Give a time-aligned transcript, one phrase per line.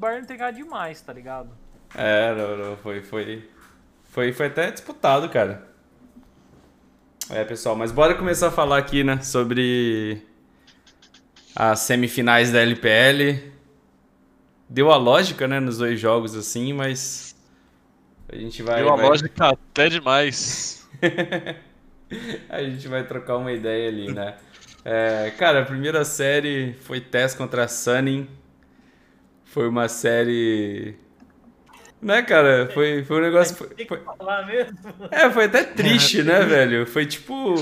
[0.00, 1.50] Bayern ter ganhado demais, tá ligado?
[1.94, 3.46] É, não, não, foi, foi,
[4.04, 5.68] foi, foi até disputado, cara.
[7.28, 10.26] É, pessoal, mas bora começar a falar aqui, né, sobre
[11.54, 13.52] as semifinais da LPL.
[14.66, 17.36] Deu a lógica, né, nos dois jogos, assim, mas
[18.26, 18.76] a gente vai...
[18.76, 19.06] Deu a vai...
[19.06, 20.88] lógica até demais.
[22.48, 24.36] a gente vai trocar uma ideia ali, né?
[24.82, 28.39] É, cara, a primeira série foi Tess contra Sunning.
[29.50, 30.94] Foi uma série.
[32.00, 32.70] Né, cara?
[32.72, 33.56] Foi, foi um negócio.
[33.56, 33.98] Foi, Tem foi...
[33.98, 34.78] que falar mesmo?
[35.10, 36.86] É, foi até triste, né, velho?
[36.86, 37.56] Foi tipo.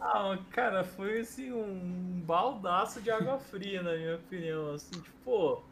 [0.00, 4.74] Ah, cara, foi assim um baldaço de água fria, na minha opinião.
[4.74, 5.62] Assim, tipo, pô,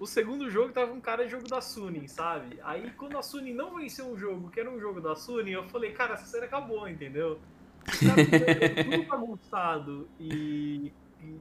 [0.00, 2.58] o segundo jogo tava um cara de jogo da Suning, sabe?
[2.64, 5.68] Aí quando a Suning não venceu um jogo, que era um jogo da Suning, eu
[5.68, 7.38] falei, cara, essa série acabou, entendeu?
[7.86, 10.92] Fizeram tudo bagunçado e,
[11.22, 11.36] e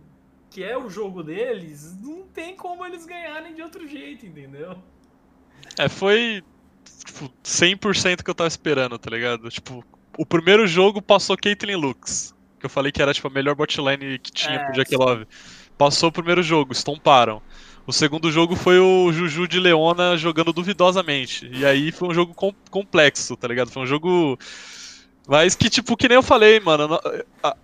[0.49, 4.75] que é o jogo deles, não tem como eles ganharem de outro jeito, entendeu?
[5.77, 6.43] É, foi
[7.05, 9.49] tipo, 100% que eu tava esperando, tá ligado?
[9.49, 9.83] Tipo,
[10.17, 14.19] o primeiro jogo passou Caitlyn Lux, que eu falei que era tipo a melhor botlane
[14.19, 15.25] que tinha É, pro Jack Love.
[15.77, 17.41] Passou o primeiro jogo, estomparam.
[17.87, 21.49] O segundo jogo foi o Juju de Leona jogando duvidosamente.
[21.51, 23.71] E aí foi um jogo com- complexo, tá ligado?
[23.71, 24.37] Foi um jogo.
[25.27, 26.87] Mas que, tipo, que nem eu falei, mano.
[26.87, 27.01] no-
[27.41, 27.55] a-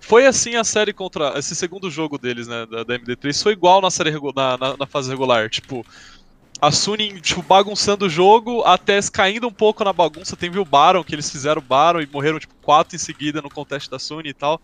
[0.00, 1.38] Foi assim a série contra.
[1.38, 2.66] Esse segundo jogo deles, né?
[2.66, 5.48] Da, da MD3, foi igual na série na, na, na fase regular.
[5.48, 5.84] Tipo,
[6.60, 10.36] a Suning, tipo, bagunçando o jogo, a Tess caindo um pouco na bagunça.
[10.36, 13.50] Teve o Baron, que eles fizeram o Baron e morreram, tipo, quatro em seguida no
[13.50, 14.60] contest da Suning e tal.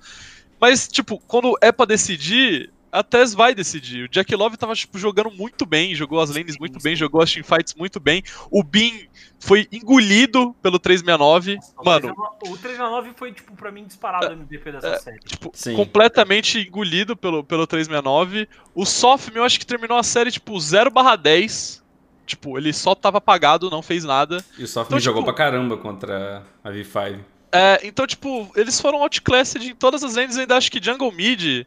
[0.61, 4.05] Mas, tipo, quando é pra decidir, a Tess vai decidir.
[4.05, 7.33] O Jack Love tava, tipo, jogando muito bem, jogou as lanes muito bem, jogou as
[7.33, 8.23] teamfights muito bem.
[8.51, 9.07] O Bin
[9.39, 11.59] foi engolido pelo 369.
[11.85, 12.15] Mano,
[12.47, 15.19] o 3x9 foi, tipo, pra mim, disparado o MVP dessa é, série.
[15.21, 15.77] tipo, Sim.
[15.77, 18.49] completamente engolido pelo, pelo 369.
[18.75, 21.83] O Sofm, eu acho que terminou a série, tipo, 0 10.
[22.27, 24.45] Tipo, ele só tava apagado, não fez nada.
[24.59, 27.21] E o Soft Então, jogou tipo- pra caramba contra a V5.
[27.51, 30.37] É, então, tipo, eles foram outclassed em todas as lanes.
[30.37, 31.65] Eu ainda acho que Jungle Mid,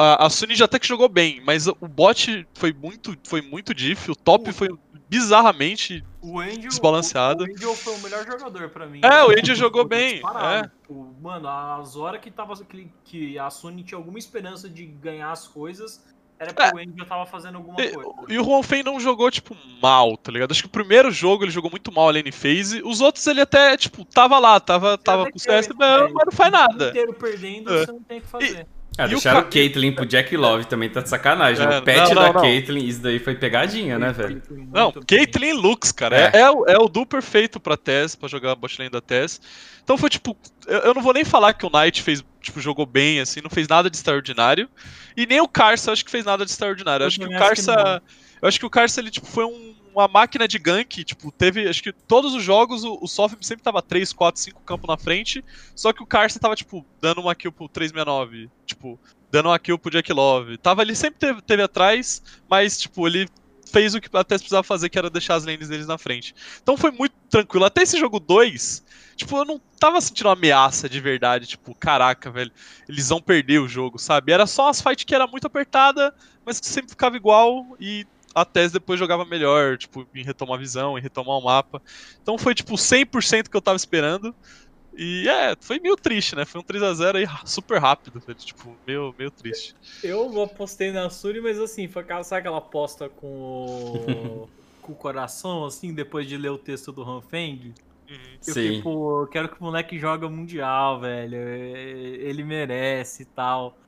[0.00, 3.74] a, a Sunny já até que jogou bem, mas o bot foi muito, foi muito
[3.74, 4.10] diff.
[4.10, 4.68] O top foi
[5.08, 6.04] bizarramente.
[6.22, 7.44] O Angel, Desbalanceado.
[7.44, 9.00] O, o Angel foi o melhor jogador pra mim.
[9.02, 10.62] É, o Angel jogou bem, é.
[10.62, 15.30] Tipo, mano, as horas que, tava, que, que a Sony tinha alguma esperança de ganhar
[15.32, 16.04] as coisas,
[16.38, 16.74] era porque É.
[16.74, 18.10] o Angel tava fazendo alguma E, coisa.
[18.28, 20.52] e o Juan Fei não jogou, tipo, mal, tá ligado?
[20.52, 22.82] Acho que o primeiro jogo ele jogou muito mal a lane phase.
[22.84, 26.88] Os outros ele até, tipo, tava lá, tava, tava com CS, mas não faz nada.
[26.90, 27.86] inteiro perdendo, É.
[27.86, 28.66] você não tem o que fazer.
[29.02, 31.64] E o deixaram ca- o Caitlyn pro Jack Love também, tá de sacanagem.
[31.66, 32.40] É, o pet não, não, da não.
[32.42, 34.42] Caitlyn, isso daí foi pegadinha, né, velho?
[34.72, 34.92] Não.
[34.92, 36.16] Caitlyn Lux, cara.
[36.16, 36.30] É.
[36.34, 39.40] É, é, o, é o duo perfeito pra Tess, pra jogar a botlane da Tess.
[39.82, 40.36] Então foi tipo.
[40.66, 43.50] Eu, eu não vou nem falar que o Knight fez, tipo, jogou bem, assim, não
[43.50, 44.68] fez nada de extraordinário.
[45.16, 45.48] E nem o
[45.90, 47.04] eu acho que fez nada de extraordinário.
[47.04, 48.02] Eu acho que o também acho que Karsa.
[48.40, 51.68] Eu acho que o Karsa, ele, tipo, foi um- uma máquina de gank, tipo, teve.
[51.68, 54.96] Acho que todos os jogos o, o Sofim sempre tava 3, 4, 5 campos na
[54.96, 55.44] frente.
[55.74, 58.50] Só que o Karsa tava, tipo, dando uma kill pro 369.
[58.66, 58.98] Tipo,
[59.30, 60.58] dando uma kill pro Jack Love.
[60.58, 63.28] Tava ali, sempre teve, teve atrás, mas, tipo, ele
[63.70, 66.34] fez o que a Tess precisava fazer, que era deixar as lanes deles na frente.
[66.62, 67.64] Então foi muito tranquilo.
[67.64, 68.84] Até esse jogo 2,
[69.16, 71.46] tipo, eu não tava sentindo uma ameaça de verdade.
[71.46, 72.50] Tipo, caraca, velho,
[72.88, 74.32] eles vão perder o jogo, sabe?
[74.32, 76.12] Era só umas fights que era muito apertada,
[76.44, 80.60] mas que sempre ficava igual e a Tess depois jogava melhor, tipo, em retomar a
[80.60, 81.82] visão, em retomar o mapa.
[82.22, 84.34] Então foi, tipo, 100% que eu tava esperando.
[84.96, 86.44] E é, foi meio triste, né?
[86.44, 88.38] Foi um 3x0 aí super rápido, velho.
[88.38, 89.74] Tipo, meio, meio triste.
[90.02, 94.50] Eu apostei na Suri, mas assim, foi aquela, sabe aquela aposta com o,
[94.82, 97.72] com o coração, assim, depois de ler o texto do Hanfeng?
[98.10, 98.38] Uhum.
[98.46, 98.54] Eu Sim.
[98.54, 101.36] fiquei, pô, eu quero que o moleque joga mundial, velho.
[101.36, 101.90] é,
[102.28, 103.78] Ele merece e tal.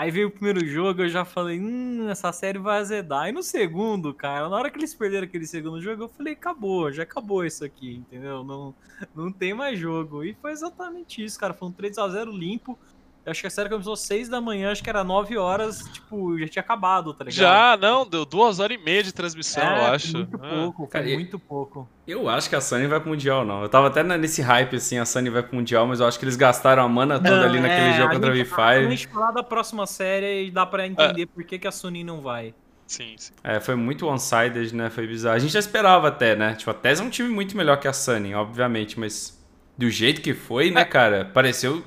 [0.00, 3.28] Aí veio o primeiro jogo, eu já falei, hum, essa série vai azedar.
[3.28, 6.90] E no segundo, cara, na hora que eles perderam aquele segundo jogo, eu falei, acabou,
[6.90, 8.42] já acabou isso aqui, entendeu?
[8.42, 8.74] Não,
[9.14, 10.24] não tem mais jogo.
[10.24, 11.52] E foi exatamente isso, cara.
[11.52, 12.78] Foi um 3x0 limpo.
[13.24, 15.84] Eu acho que a série começou às 6 da manhã, acho que era 9 horas,
[15.92, 17.36] tipo, já tinha acabado, tá ligado?
[17.38, 20.16] Já, não, deu duas horas e meia de transmissão, É, eu acho.
[20.16, 20.48] Muito Ah.
[20.48, 21.88] pouco, foi Cara, muito pouco.
[22.06, 23.62] Eu acho que a Sunny vai pro Mundial, não.
[23.62, 26.24] Eu tava até nesse hype, assim, a Sunny vai pro Mundial, mas eu acho que
[26.24, 28.86] eles gastaram a mana toda Não, ali naquele é, jogo a contra a gente- V5.
[28.86, 32.02] A gente falar da próxima série e dá pra entender por que, que a Sony
[32.02, 32.54] não vai.
[32.86, 33.32] Sim, sim.
[33.44, 34.88] É, foi muito one-sided, né?
[34.90, 35.36] Foi bizarro.
[35.36, 36.54] A gente já esperava até, né?
[36.54, 39.38] Tipo, a TES é um time muito melhor que a Sunny, obviamente, mas
[39.78, 41.26] do jeito que foi, né, cara?
[41.32, 41.84] Pareceu.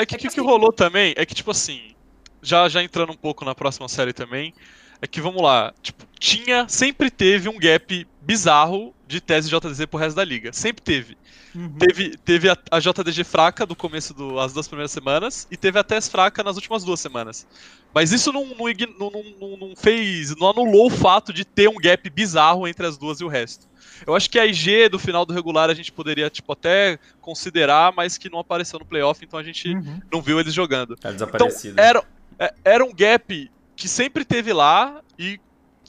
[0.00, 1.94] É que o que, que rolou também é que, tipo assim,
[2.42, 4.54] já, já entrando um pouco na próxima série também,
[5.02, 9.98] é que vamos lá, tipo, tinha, sempre teve um gap bizarro de tese JDG pro
[9.98, 10.52] resto da liga.
[10.52, 11.16] Sempre teve.
[11.54, 11.72] Uhum.
[11.78, 15.78] Teve, teve a, a JDG fraca do começo das as duas primeiras semanas e teve
[15.78, 17.46] a TES fraca nas últimas duas semanas.
[17.92, 18.66] Mas isso não, não,
[18.98, 22.96] não- não- não fez, não anulou o fato de ter um gap bizarro entre as
[22.96, 23.68] duas e o resto.
[24.06, 27.92] Eu acho que a IG do final do regular a gente poderia tipo, até considerar,
[27.96, 30.00] mas que não apareceu no playoff, então a gente Uhum.
[30.12, 30.94] não viu eles jogando.
[30.94, 31.80] Tá Então, desaparecido.
[31.80, 32.04] era,
[32.38, 35.40] é- era um gap que sempre teve lá e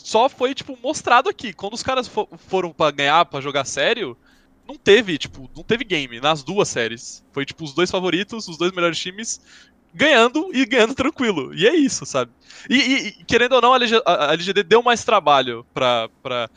[0.04, 1.54] só foi, tipo, mostrado aqui.
[1.54, 4.18] Quando os caras fo- foram pra ganhar, pra jogar sério,
[4.68, 7.24] não teve, tipo, não teve game nas duas séries.
[7.32, 9.40] Foi, tipo, os dois favoritos, os dois melhores times
[9.94, 11.54] ganhando e ganhando tranquilo.
[11.54, 12.32] E é isso, sabe?
[12.70, 16.10] E, e- e, querendo ou não, a, LG a- a LGD deu mais trabalho pra,
[16.24, 16.50] pra,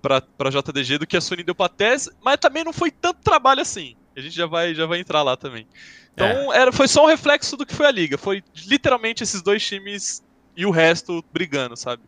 [0.00, 3.20] pra, pra JDG do que a Sony deu pra TES, mas também não foi tanto
[3.22, 3.94] trabalho assim.
[4.16, 5.66] A gente já vai, já vai entrar lá também.
[6.14, 8.18] Então, era, foi só um reflexo do que foi a liga.
[8.18, 10.20] Foi literalmente esses dois times
[10.56, 12.02] e o resto brigando, sabe?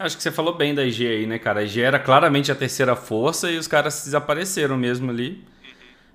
[0.00, 1.60] Acho que você falou bem da IG aí, né, cara?
[1.60, 5.44] A IG era claramente a terceira força e os caras desapareceram mesmo ali.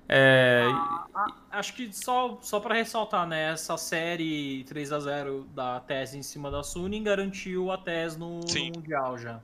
[0.08, 0.64] É,
[1.14, 3.52] Ah, acho que só, só para ressaltar, né?
[3.52, 8.52] Essa série 3 a 0 da TES em cima da Suning garantiu a TES no,
[8.52, 8.64] no.
[8.66, 9.40] Mundial já.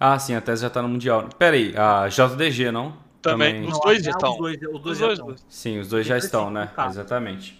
[0.00, 1.28] Ah, sim, a tese já tá no Mundial.
[1.38, 2.96] Pera aí, a JDG, não?
[3.20, 3.66] Também.
[3.66, 4.30] Os Não, dois já estão.
[4.32, 5.36] Os dois, os dois Os já dois, estão.
[5.48, 6.70] Sim, os dois já estão, né?
[6.86, 7.57] Exatamente.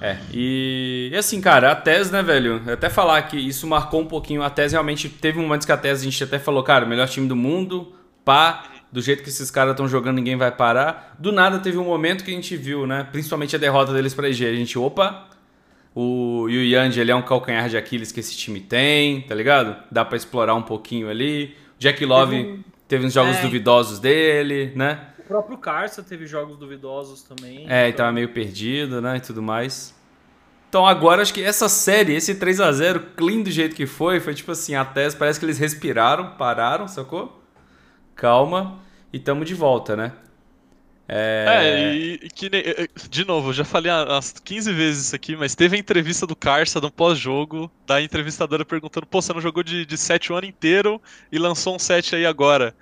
[0.00, 2.62] É, e, e assim, cara, a tese, né, velho?
[2.70, 4.42] Até falar que isso marcou um pouquinho.
[4.42, 7.26] A tese realmente teve momentos que a tese a gente até falou, cara, melhor time
[7.26, 7.92] do mundo,
[8.24, 11.16] pá, do jeito que esses caras estão jogando, ninguém vai parar.
[11.18, 13.06] Do nada teve um momento que a gente viu, né?
[13.10, 14.44] Principalmente a derrota deles pra IG.
[14.46, 15.28] A gente, opa,
[15.94, 19.76] o Yu Yang, ele é um calcanhar de Aquiles que esse time tem, tá ligado?
[19.90, 21.54] Dá pra explorar um pouquinho ali.
[21.78, 23.42] Jack Love Teve teve uns jogos É.
[23.42, 24.98] duvidosos dele, né?
[25.26, 27.66] O próprio Carça teve jogos duvidosos também.
[27.68, 29.92] É, e então- tava meio perdido, né, e tudo mais.
[30.68, 34.20] Então agora acho que essa série, esse 3 a 0 clean do jeito que foi,
[34.20, 37.42] foi tipo assim, a TES parece que eles respiraram, pararam, sacou?
[38.14, 38.78] Calma,
[39.12, 40.12] e tamo de volta, né?
[41.08, 42.62] É, e, e que nem-
[43.10, 46.36] de novo, eu já falei umas 15 vezes isso aqui, mas teve a entrevista do
[46.36, 50.46] Carça no pós-jogo, da entrevistadora perguntando, pô, você não jogou de, de set o ano
[50.46, 51.00] inteiro
[51.32, 52.74] e lançou um set aí agora.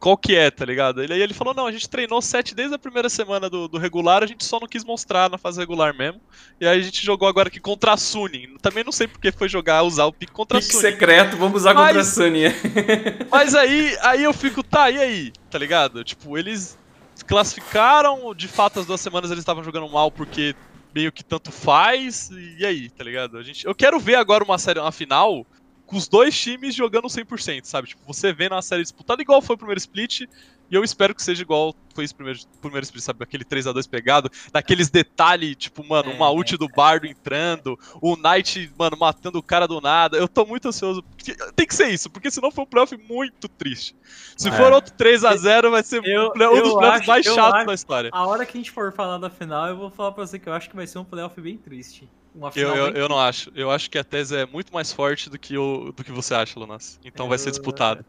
[0.00, 1.02] Qual que é, tá ligado?
[1.02, 3.76] Ele, aí ele falou, não, a gente treinou set desde a primeira semana do, do
[3.78, 6.20] regular, a gente só não quis mostrar na fase regular mesmo.
[6.60, 8.56] E aí a gente jogou agora aqui contra a Suning.
[8.62, 10.90] Também não sei porque foi jogar, usar o pique contra Pique a Suning.
[10.92, 12.44] secreto, vamos usar contra a Mas- Sunny.
[13.30, 15.32] Mas aí, aí eu fico, tá, e aí?
[15.50, 16.02] Tá ligado?
[16.02, 16.78] Tipo, eles
[17.26, 20.54] classificaram, de fato as duas semanas eles estavam jogando mal porque
[20.94, 23.36] meio que tanto faz, e aí, tá ligado?
[23.36, 25.44] A gente, eu quero ver agora uma série, uma final
[25.86, 27.88] com os dois times jogando 100%, sabe?
[27.88, 30.22] Tipo, você vendo uma série disputada igual foi o primeiro split,
[30.70, 33.22] e eu espero que seja igual foi esse primeiro, primeiro split, sabe?
[33.22, 37.78] Aquele 3 a 2 pegado, daqueles detalhes, tipo, mano, uma É, ult do Bardo entrando,
[38.00, 40.16] o Knight, mano, matando o cara do nada.
[40.16, 41.02] Eu tô muito ansioso.
[41.02, 43.94] porque- Tem que ser isso, porque senão foi um playoff muito triste.
[44.36, 44.52] Se É.
[44.52, 47.34] for outro 3 a 0 vai ser Eu- um play- um dos playoffs mais eu
[47.34, 48.10] chatos da história.
[48.12, 50.48] A hora que a gente for falar da final, eu vou falar pra você que
[50.48, 52.08] eu acho que vai ser um playoff bem triste.
[52.34, 53.52] Uma Eu, final eu, bem eu não acho.
[53.54, 56.34] Eu acho que a tese é muito mais forte do que, o, do que você
[56.34, 56.98] acha, Lunas.
[57.04, 58.04] Então vai ser Eu- disputado.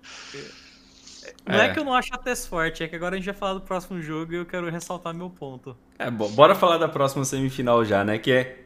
[1.46, 1.68] Não é.
[1.68, 1.74] É.
[1.74, 3.62] que eu não acho a TES forte, é que agora a gente vai falar do
[3.62, 5.76] próximo jogo e eu quero ressaltar meu ponto.
[5.98, 8.18] É, bom, bora falar da próxima semifinal já, né?
[8.18, 8.60] Que é.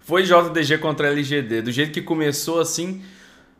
[0.00, 1.62] Foi JDG contra LGD.
[1.62, 3.02] Do jeito que começou assim.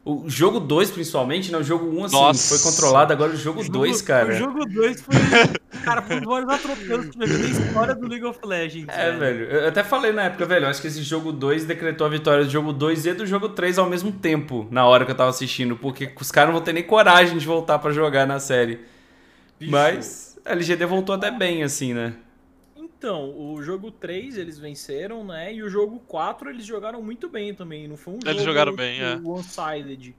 [0.05, 1.59] O jogo 2, principalmente, né?
[1.59, 2.57] O jogo 1, um, assim, Nossa.
[2.57, 3.13] foi controlado.
[3.13, 4.33] Agora o jogo 2, cara.
[4.33, 5.15] O jogo 2 foi.
[5.87, 8.89] Cara, dos maiores atropelos que na história do League of Legends.
[8.89, 9.45] É, velho.
[9.45, 10.65] Eu até falei na época, velho.
[10.65, 13.51] eu Acho que esse jogo 2 decretou a vitória do jogo 2 e do jogo
[13.51, 15.77] 3 ao mesmo tempo, na hora que eu tava assistindo.
[15.77, 18.81] Porque os caras não vão ter nem coragem de voltar pra jogar na série.
[19.59, 19.71] Bicho.
[19.71, 22.15] Mas a LGD voltou até bem, assim, né?
[22.77, 25.55] Então, o jogo 3 eles venceram, né?
[25.55, 27.87] E o jogo 4 eles jogaram muito bem também.
[27.87, 29.21] Não foi um Eles jogo jogaram bem, é.
[29.23, 30.15] one-sided.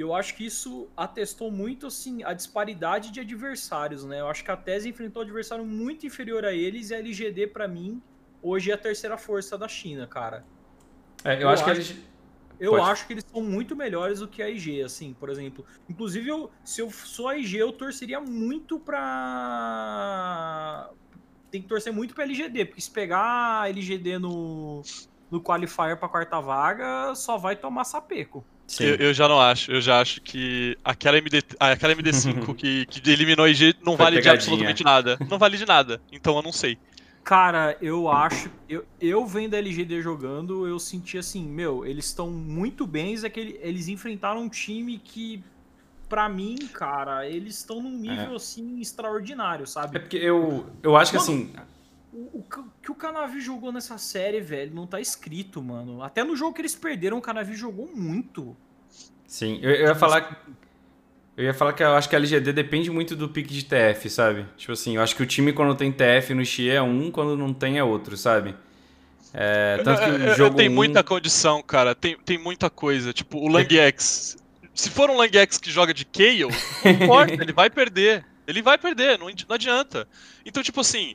[0.00, 4.20] E eu acho que isso atestou muito, assim, a disparidade de adversários, né?
[4.20, 7.48] Eu acho que a Tese enfrentou um adversário muito inferior a eles e a LGD,
[7.48, 8.00] pra mim,
[8.42, 10.42] hoje é a terceira força da China, cara.
[11.22, 11.74] É, eu, Eu acho que a.
[12.58, 12.90] Eu Pode.
[12.90, 15.66] acho que eles são muito melhores do que a IG, assim, por exemplo.
[15.86, 20.88] Inclusive, eu, se eu sou a IG, eu torceria muito pra.
[21.50, 24.80] Tem que torcer muito pra LGD, porque se pegar a LGD no,
[25.30, 28.44] no qualifier pra quarta vaga, só vai tomar sapeco.
[28.78, 29.70] Eu, eu já não acho.
[29.72, 33.96] Eu já acho que aquela, MD, ah, aquela MD5 que, que eliminou a IG não
[33.96, 34.32] Foi vale de pegadinha.
[34.34, 35.20] absolutamente nada.
[35.28, 36.02] Não vale de nada.
[36.10, 36.78] Então eu não sei.
[37.22, 38.50] Cara, eu acho.
[38.68, 43.30] Eu, eu vendo a LGD jogando, eu senti assim, meu, eles estão muito bens, é
[43.30, 45.44] que ele- eles enfrentaram um time que,
[46.08, 49.98] pra mim, cara, eles estão num nível assim extraordinário, É sabe?
[49.98, 51.52] porque eu, eu acho que Mano, assim.
[52.12, 52.42] O, o
[52.82, 56.02] que- o Canavi jogou nessa série, velho, não tá escrito, mano.
[56.02, 58.56] Até no jogo que eles perderam, o Canavi jogou muito.
[59.26, 60.44] Sim, eu, eu ia falar.
[61.36, 64.10] Eu ia falar que eu acho que a LGD depende muito do pique de TF,
[64.10, 64.44] sabe?
[64.56, 67.36] Tipo assim, eu acho que o time quando tem TF no Xie é um, quando
[67.36, 68.54] não tem é outro, sabe?
[69.32, 71.94] É, tanto que o jogo tem um- muita condição, cara.
[71.94, 73.12] Tem, tem muita coisa.
[73.12, 74.36] Tipo, o Lang X.
[74.74, 76.48] Se for um Lang X que joga de Kayle,
[76.84, 78.26] não importa, ele vai perder.
[78.46, 80.08] Ele vai perder, não, não adianta.
[80.44, 81.14] Então, tipo assim,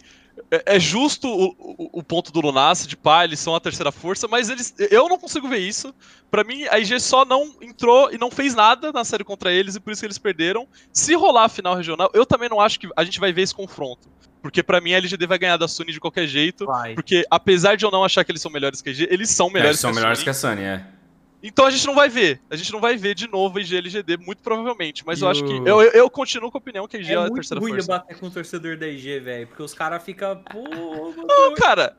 [0.52, 3.92] é, é justo o, o- o ponto do Lunas de pá, eles são a terceira
[3.92, 4.74] força, mas eles.
[4.92, 5.94] Eu não consigo ver isso.
[6.32, 9.76] Pra mim, a IG só não entrou e não fez nada na série contra eles,
[9.76, 10.68] e por isso que eles perderam.
[10.92, 13.56] Se rolar a final regional, eu também não acho que a gente vai ver esse
[13.56, 14.10] confronto.
[14.42, 16.66] Porque pra mim a LGD vai ganhar da Sony de qualquer jeito.
[16.66, 16.94] Vai.
[16.94, 19.48] Porque apesar de eu não achar que eles são melhores que a IG, eles são
[19.48, 20.86] É, melhores são que a melhores que a Sunny, é.
[21.44, 22.42] Então a gente não vai ver.
[22.50, 25.04] A gente não vai ver de novo a IG LGD, muito provavelmente.
[25.06, 25.54] Mas E eu acho que.
[25.54, 27.62] Eu, eu, eu continuo com a opinião que a IG é, É a muito terceira
[27.62, 27.88] ruim força.
[27.88, 29.48] debater com o torcedor da IG, velho.
[29.48, 30.42] Porque os caras ficam.
[31.28, 31.96] Não, cara,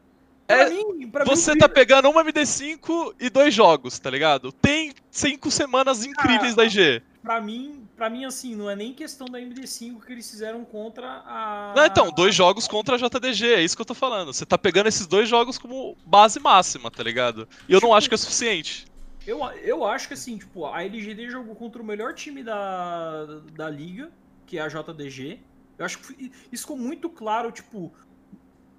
[0.47, 4.53] Pra é- mim, pra você mim, tá pegando uma MD5 e dois jogos, tá ligado?
[4.53, 7.03] Tem cinco semanas incríveis Ah, da IG.
[7.23, 11.05] pra mim, pra mim, assim, não é nem questão da MD5 que eles fizeram contra
[11.27, 11.73] a.
[11.75, 14.33] Não, então, dois jogos contra a JDG, é isso que eu tô falando.
[14.33, 17.49] Você tá pegando esses dois jogos como base máxima, tá ligado?
[17.69, 18.87] E eu não Tipo- acho que é suficiente.
[19.27, 23.69] Eu, eu acho que assim, tipo, a LGD jogou contra o melhor time da, da
[23.69, 24.11] liga,
[24.47, 25.41] que é a JDG.
[25.77, 27.93] Eu acho que isso ficou muito claro, tipo,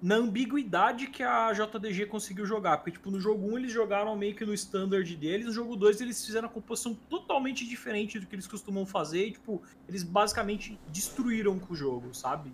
[0.00, 2.78] na ambiguidade que a JDG conseguiu jogar.
[2.78, 6.00] Porque, tipo, no jogo 1 eles jogaram meio que no standard deles, no jogo 2
[6.00, 10.78] eles fizeram uma composição totalmente diferente do que eles costumam fazer e, tipo, eles basicamente
[10.88, 12.52] destruíram com o jogo, sabe?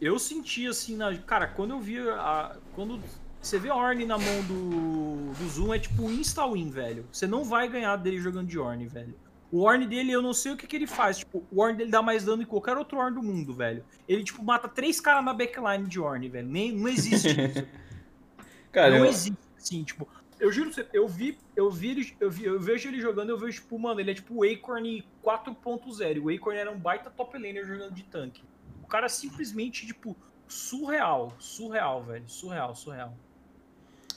[0.00, 2.56] Eu senti assim, na, cara, quando eu vi a.
[2.74, 3.02] Quando
[3.46, 7.06] você vê a Orne na mão do, do Zoom, é tipo insta-win, velho.
[7.12, 9.14] Você não vai ganhar dele jogando de Orne, velho.
[9.52, 11.18] O Orne dele, eu não sei o que, que ele faz.
[11.18, 13.84] Tipo, o Orne dele dá mais dano que qualquer outro Orne do mundo, velho.
[14.08, 16.48] Ele, tipo, mata três caras na backline de Orne, velho.
[16.48, 17.66] Nem, não existe isso.
[18.72, 20.08] Cara, não existe, assim, tipo.
[20.38, 23.30] Eu juro pra você, eu vi, eu vi, ele, eu vi, eu vejo ele jogando,
[23.30, 26.22] eu vejo, tipo, mano, ele é tipo o Acorn 4.0.
[26.22, 28.42] O Acorn era um baita top laner jogando de tanque.
[28.82, 30.14] O cara simplesmente, tipo,
[30.48, 32.28] surreal, surreal, velho.
[32.28, 33.16] Surreal, surreal.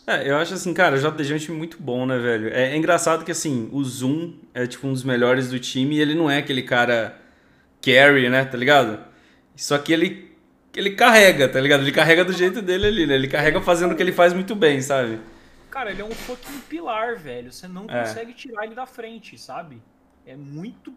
[0.07, 2.49] É, eu acho assim, cara, o JDG é um time muito bom, né, velho?
[2.49, 6.01] É, é engraçado que, assim, o Zoom é, tipo, um dos melhores do time e
[6.01, 7.15] ele não é aquele cara
[7.81, 8.99] carry, né, tá ligado?
[9.55, 10.31] Só que ele,
[10.75, 11.81] ele carrega, tá ligado?
[11.83, 13.15] Ele carrega do jeito dele ali, né?
[13.15, 15.19] Ele carrega fazendo o que ele faz muito bem, sabe?
[15.69, 17.51] Cara, ele é um fucking pilar, velho.
[17.51, 17.99] Você não É.
[18.01, 19.81] consegue tirar ele da frente, sabe?
[20.25, 20.93] É muito.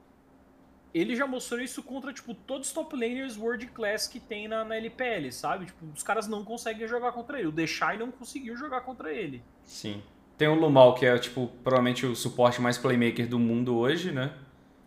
[0.95, 4.63] Ele já mostrou isso contra, tipo, todos os top laners world class que tem na,
[4.65, 5.67] na LPL, sabe?
[5.67, 7.49] Tipo, os caras não conseguem jogar contra ele.
[7.49, 9.43] O Deixai não conseguiu jogar contra ele.
[9.65, 10.03] Sim.
[10.37, 14.33] Tem o Lumal, que é, tipo, provavelmente o suporte mais playmaker do mundo hoje, né?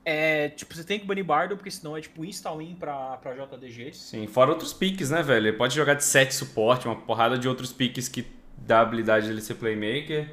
[0.04, 3.94] É, tipo, você tem que banir Bardo, porque senão é, tipo, insta-win pra, pra JDG.
[3.94, 5.48] Sim, fora outros piques, né, velho?
[5.48, 9.28] Ele pode jogar de 7 suporte, uma porrada de outros piques que dá a habilidade
[9.28, 10.30] dele ser playmaker.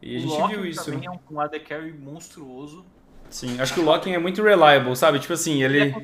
[0.00, 0.84] E a O gente Loki viu isso.
[0.84, 1.16] também né?
[1.16, 2.84] é um AD Carry monstruoso.
[3.30, 5.18] Sim, acho que o Locking é muito reliable, sabe?
[5.18, 5.94] Tipo assim, ele.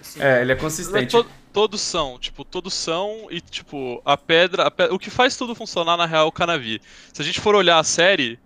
[0.00, 1.12] Assim, É, ele é consistente.
[1.12, 5.36] to- todos são, tipo, todos são e, tipo, a pedra, a pe- O que faz
[5.36, 6.80] tudo funcionar, na real, é o Canavi.
[7.12, 8.38] Se a gente for olhar a série,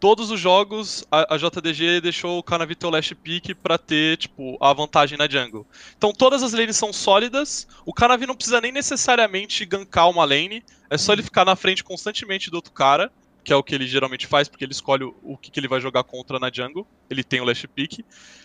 [0.00, 4.16] todos os jogos, a, a JDG deixou o Canavi ter o last pick pra ter,
[4.16, 5.66] tipo, a vantagem na jungle.
[5.96, 10.64] Então todas as lanes são sólidas, o Canavi não precisa nem necessariamente gankar uma lane,
[10.90, 13.12] é só ele ficar na frente constantemente do outro cara,
[13.48, 15.66] que é o que ele geralmente faz, porque ele escolhe o, o que, que ele
[15.66, 18.04] vai jogar contra na jungle, ele tem o last pick.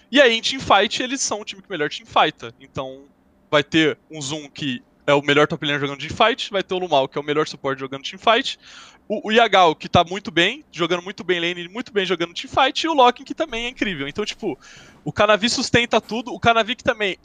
[0.10, 3.04] E aí em teamfight eles são o time que melhor teamfighta, então
[3.52, 6.80] vai ter um Zoom que é o melhor top laner jogando teamfight, vai ter o
[6.80, 8.58] Lumal, que é o melhor suporte jogando teamfight,
[9.06, 12.86] o, o Yagal, que tá muito bem, jogando muito bem lane, muito bem jogando teamfight,
[12.86, 14.08] e o Locking, que também é incrível.
[14.08, 14.58] Então, tipo,
[15.04, 17.18] o Canavi sustenta tudo, o Canavi que também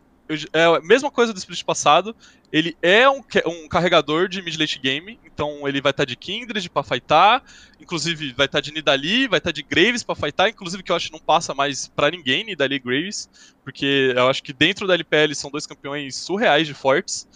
[0.53, 2.15] é a mesma coisa do split passado,
[2.53, 6.83] ele é um, um carregador de mid-late game, então ele vai estar de Kindred pra
[6.83, 7.43] fightar,
[7.81, 11.07] inclusive vai estar de Nidali, vai estar de Graves pra fightar, inclusive que eu acho
[11.07, 13.29] que não passa mais pra ninguém, Nidali e Graves,
[13.65, 17.27] porque eu acho que dentro da LPL são dois campeões surreais de fortes.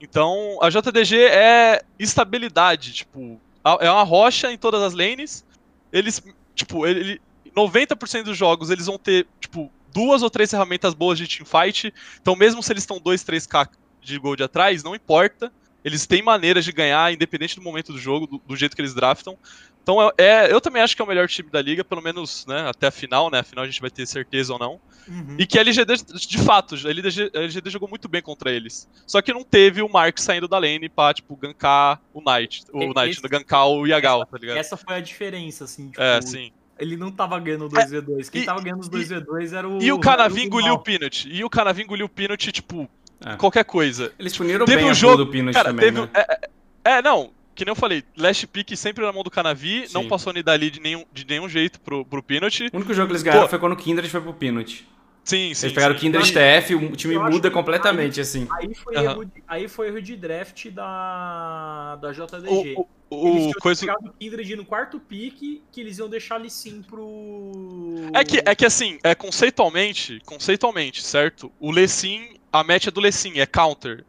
[0.00, 3.40] Então, a JDG é estabilidade, tipo,
[3.80, 5.44] é uma rocha em todas as lanes.
[5.92, 6.20] Eles,
[6.56, 7.20] tipo, ele,
[7.56, 11.92] 90% dos jogos eles vão ter, tipo, duas ou três ferramentas boas de teamfight.
[12.20, 13.68] Então, mesmo se eles estão 2, 3k
[14.00, 15.52] de gold atrás, não importa.
[15.84, 18.94] Eles têm maneiras de ganhar, independente do momento do jogo, do, do jeito que eles
[18.94, 19.36] draftam.
[19.82, 22.46] Então, é, é- eu também acho que é o melhor time da liga, pelo menos
[22.46, 23.40] né, até a final, né?
[23.40, 24.80] Afinal, a gente vai ter certeza ou não.
[25.08, 25.34] Uhum.
[25.36, 25.92] E que a LGD,
[26.28, 28.88] de fato, a LGD, a LGD jogou muito bem contra eles.
[29.04, 32.62] Só que não teve o Mark saindo da lane pra, tipo, gankar o Knight.
[32.72, 34.56] O E- Knight, esse- gankar o Yagal, tá ligado?
[34.58, 36.52] Essa foi a diferença, assim, tipo, É, sim.
[36.82, 38.28] Ele não tava ganhando o 2v2.
[38.30, 39.82] Quem e- tava ganhando os 2v2 era o.
[39.82, 40.78] E o Canavi era engoliu o.
[40.78, 41.28] Peanut.
[41.30, 42.88] E o Canavi engoliu o Peanut, tipo,
[43.24, 43.36] É.
[43.36, 44.12] qualquer coisa.
[44.18, 46.00] Eles puniram Teve bem um jogo- do Peanut Cara, também, teve.
[46.00, 46.08] né?
[46.12, 47.30] É, é- é, não.
[47.54, 50.80] Que nem eu falei, last pick sempre na mão do Canavi, não passou Nidali de
[50.80, 52.64] nenhum, de nenhum jeito pro, pro Peanut.
[52.72, 53.48] O único jogo que eles ganharam Pô.
[53.50, 54.88] foi quando o Kindred foi pro Peanut.
[55.24, 55.66] Sim, sim.
[55.66, 56.06] Eles pegaram o sim.
[56.06, 58.48] Kindred TF, o time muda completamente, assim.
[58.50, 59.04] Aí foi, Aham.
[59.04, 62.74] erro, de, aí foi erro de draft da, da JDG.
[62.76, 63.80] O, o, eles o tinham coisa...
[63.80, 68.10] pegado o Kindred no quarto pique, que eles iam deixar ali sim pro...
[68.12, 71.52] É que, é que assim, é conceitualmente, conceitualmente, certo?
[71.60, 74.04] O Lessin, a match é do Lessin, é counter.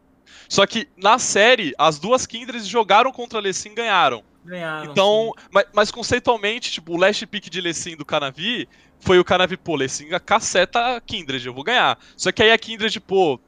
[0.50, 4.24] Só que na série, as duas Kindreds jogaram contra Lessin e ganharam.
[4.43, 5.48] Ganharam, Então, sim.
[5.51, 8.67] mas, mas conceitualmente, tipo, o last pick de Lessin do Canavi
[9.03, 11.98] foi o Canavi, pô, Lessin caceta Kindred, eu vou ganhar.
[12.15, 13.39] Só que aí a Kindred, pô,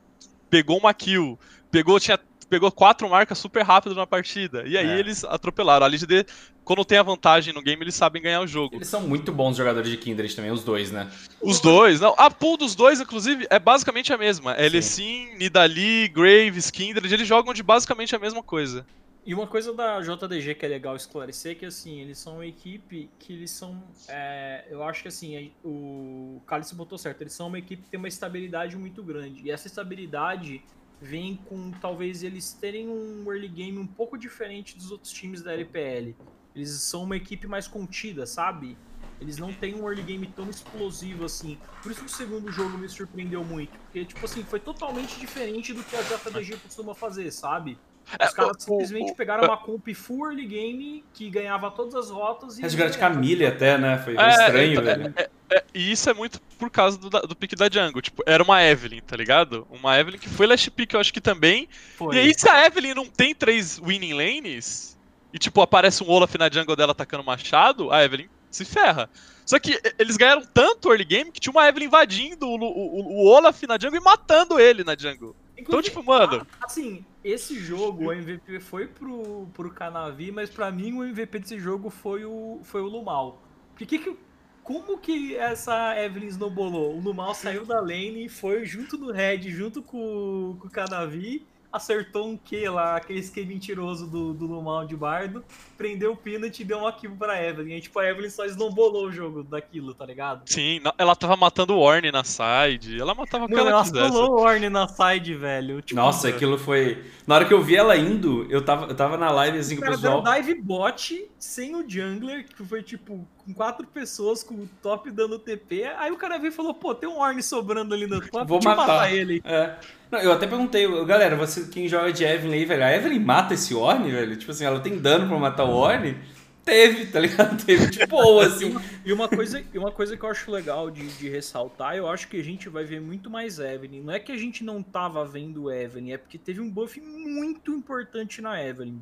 [0.50, 1.40] pegou uma kill,
[1.72, 2.20] pegou, tinha,
[2.50, 4.64] pegou quatro marcas super rápido na partida.
[4.68, 5.00] E aí É.
[5.00, 5.86] eles atropelaram.
[5.86, 6.26] A LGD,
[6.64, 8.76] quando tem a vantagem no game, eles sabem ganhar o jogo.
[8.76, 11.10] Eles são muito bons jogadores de Kindred também, os dois, né?
[11.42, 12.14] Os dois, não.
[12.18, 14.54] A pool dos dois, inclusive, é basicamente a mesma.
[14.54, 14.76] É Sim.
[14.76, 18.86] Lessin, Nidali, Graves, Kindred, eles jogam de basicamente a mesma coisa.
[19.26, 22.46] E uma coisa da JDG que é legal esclarecer é que assim, eles são uma
[22.46, 23.84] equipe que eles são.
[24.08, 27.98] é, eu acho que assim, o Cálice botou certo, eles são uma equipe que tem
[27.98, 29.42] uma estabilidade muito grande.
[29.44, 30.64] E essa estabilidade
[31.02, 35.54] vem com talvez eles terem um early game um pouco diferente dos outros times da
[35.54, 36.16] LPL.
[36.56, 38.78] Eles são uma equipe mais contida, sabe?
[39.20, 41.58] Eles não têm um early game tão explosivo assim.
[41.82, 43.72] Por isso que o segundo jogo me surpreendeu muito.
[43.80, 47.78] Porque, tipo assim, foi totalmente diferente do que a JDG costuma fazer, sabe?
[48.24, 52.10] Os caras o- simplesmente o- pegaram uma comp full early game que ganhava todas as
[52.10, 52.70] rotas e.
[52.70, 52.98] Jogaram de.
[52.98, 53.98] Camille até, né?
[53.98, 55.14] Foi É, estranho, então, velho.
[55.50, 58.02] É, e isso é muito por causa do, da- do pick da jungle.
[58.02, 59.68] Tipo, era uma Evelyn, tá ligado?
[59.70, 61.68] Uma Evelyn que foi last pick, eu acho que também.
[61.98, 62.16] Foi.
[62.16, 64.98] E aí, se a Evelyn não tem três winning lanes,
[65.34, 69.10] e tipo, aparece um Olaf na jungle dela atacando machado, a Evelyn se ferra.
[69.46, 73.28] Só que eles ganharam tanto early game que tinha uma Evelyn invadindo o, o- o
[73.28, 75.36] Olaf na jungle e matando ele na jungle.
[75.58, 76.46] Então, Inclusive, tipo, mano.
[76.62, 81.60] assim, esse jogo, o MVP foi pro, pro Canavi, mas pra mim o MVP desse
[81.60, 83.42] jogo foi o, foi o Lumal.
[83.74, 84.18] Porque que.
[84.64, 86.96] Como que essa Evelyn snowbolou?
[86.98, 92.28] O Lumal saiu da lane, foi junto no Red, junto com, com o Canavi, acertou
[92.28, 95.44] um Q lá, aquele esquema mentiroso do, do Lumal de bardo,
[95.78, 97.76] prendeu o Peanut e deu uma kill pra Evelyn.
[97.78, 100.42] E, tipo, a Evelyn só snowbolou o jogo daquilo, tá ligado?
[100.46, 103.00] Sim, ela tava matando o Orne na side.
[103.00, 104.08] Ela matava o que ela ela quisesse.
[104.12, 105.82] pulou o Orne na side, velho.
[105.82, 107.04] Tipo, Nossa, aquilo foi.
[107.28, 109.82] Na hora que eu vi ela indo, eu tava, eu tava na live assim com
[109.82, 110.42] o caras deram pessoal.
[110.42, 115.38] dive bot sem o jungler, que foi tipo com quatro pessoas com o top dando
[115.38, 115.84] TP.
[115.98, 118.60] Aí o cara veio e falou: pô, tem um Orne sobrando ali no top, Vou
[118.60, 119.14] eu matar.
[119.14, 119.42] ele.
[119.46, 119.76] É.
[120.10, 123.54] Não, eu até perguntei, galera, você quem joga de Evelyn aí, velho, a Evelyn mata
[123.54, 124.36] esse Orne, velho?
[124.36, 126.18] Tipo assim, ela tem dano pra matar o Orne?
[126.64, 127.56] Teve, tá ligado?
[127.64, 128.76] Teve de boa, assim.
[129.06, 132.28] E uma coisa, e uma coisa que eu acho legal de, de ressaltar, eu acho
[132.28, 134.02] que a gente vai ver muito mais Evelyn.
[134.02, 137.72] Não é que a gente não tava vendo Evelyn, é porque teve um buff muito
[137.72, 139.00] importante na Evelyn,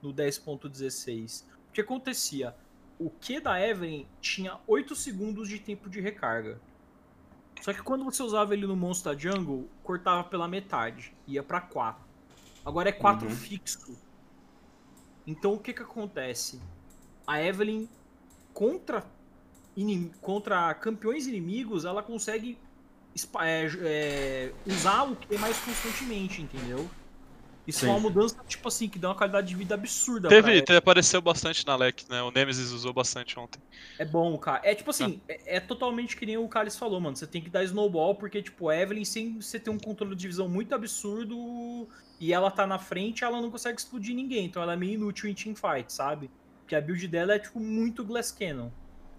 [0.00, 1.50] no 10.16.
[1.72, 2.54] O que acontecia?
[2.98, 6.60] O Q da Evelyn tinha 8 segundos de tempo de recarga.
[7.62, 12.04] Só que quando você usava ele no Monster Jungle, cortava pela metade, ia pra 4.
[12.62, 13.34] Agora é 4 Uhum.
[13.34, 13.98] fixo.
[15.26, 16.60] Então o que que acontece?
[17.26, 17.88] A Evelyn
[18.52, 19.02] contra
[20.20, 22.58] contra campeões inimigos, ela consegue
[23.40, 26.86] é, é, usar o que mais constantemente, entendeu?
[27.66, 27.94] Isso é Sim.
[27.94, 30.28] uma mudança, tipo assim, que dá uma qualidade de vida absurda.
[30.28, 32.20] Teve, teve, apareceu bastante na LEC, né?
[32.20, 33.60] O Nemesis usou bastante ontem.
[33.98, 34.60] É bom, cara.
[34.64, 37.16] É tipo assim, é, é totalmente que nem o Carlos falou, mano.
[37.16, 40.26] Você tem que dar snowball, porque, tipo, a Evelyn, sem você ter um controle de
[40.26, 44.46] visão muito absurdo e ela tá na frente, ela não consegue explodir ninguém.
[44.46, 46.30] Então ela é meio inútil em teamfight, sabe?
[46.60, 48.70] Porque a build dela é, tipo, muito Glass Cannon.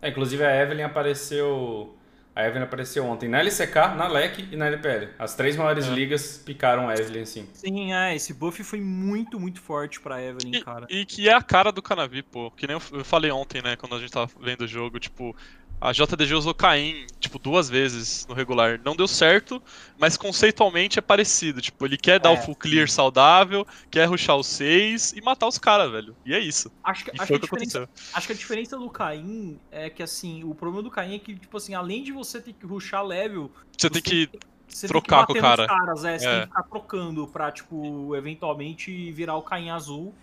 [0.01, 1.95] É, inclusive a Evelyn apareceu.
[2.35, 5.09] A Evelyn apareceu ontem na LCK, na LEC e na LPL.
[5.19, 5.91] As três maiores É.
[5.91, 7.47] ligas picaram a Evelyn, assim.
[7.53, 10.87] Sim, é, esse buff foi muito, muito forte pra Evelyn, E, cara.
[10.89, 12.49] e que é a cara do Canavi, pô.
[12.49, 15.35] Que nem eu eu falei ontem, né, quando a gente tava vendo o jogo, tipo,
[15.83, 18.79] a JDG usou Caim, tipo, duas vezes no regular.
[18.85, 19.61] Não deu certo,
[19.99, 21.59] mas conceitualmente é parecido.
[21.59, 25.45] Tipo, ele quer dar É, o full clear saudável, quer rushar os seis e matar
[25.45, 26.15] os caras, velho.
[26.25, 26.71] E é isso.
[26.81, 30.55] Acho que, acho, que que acho que a diferença do Caim é que, assim, o
[30.55, 33.89] problema do Caim é que, tipo assim, além de você ter que rushar level, Você
[33.89, 34.29] tem que.
[34.65, 35.79] você trocar tem que com o bater cara.
[35.79, 36.29] caras, é, você É.
[36.31, 40.15] tem que ficar trocando pra, tipo, eventualmente virar o Caim azul.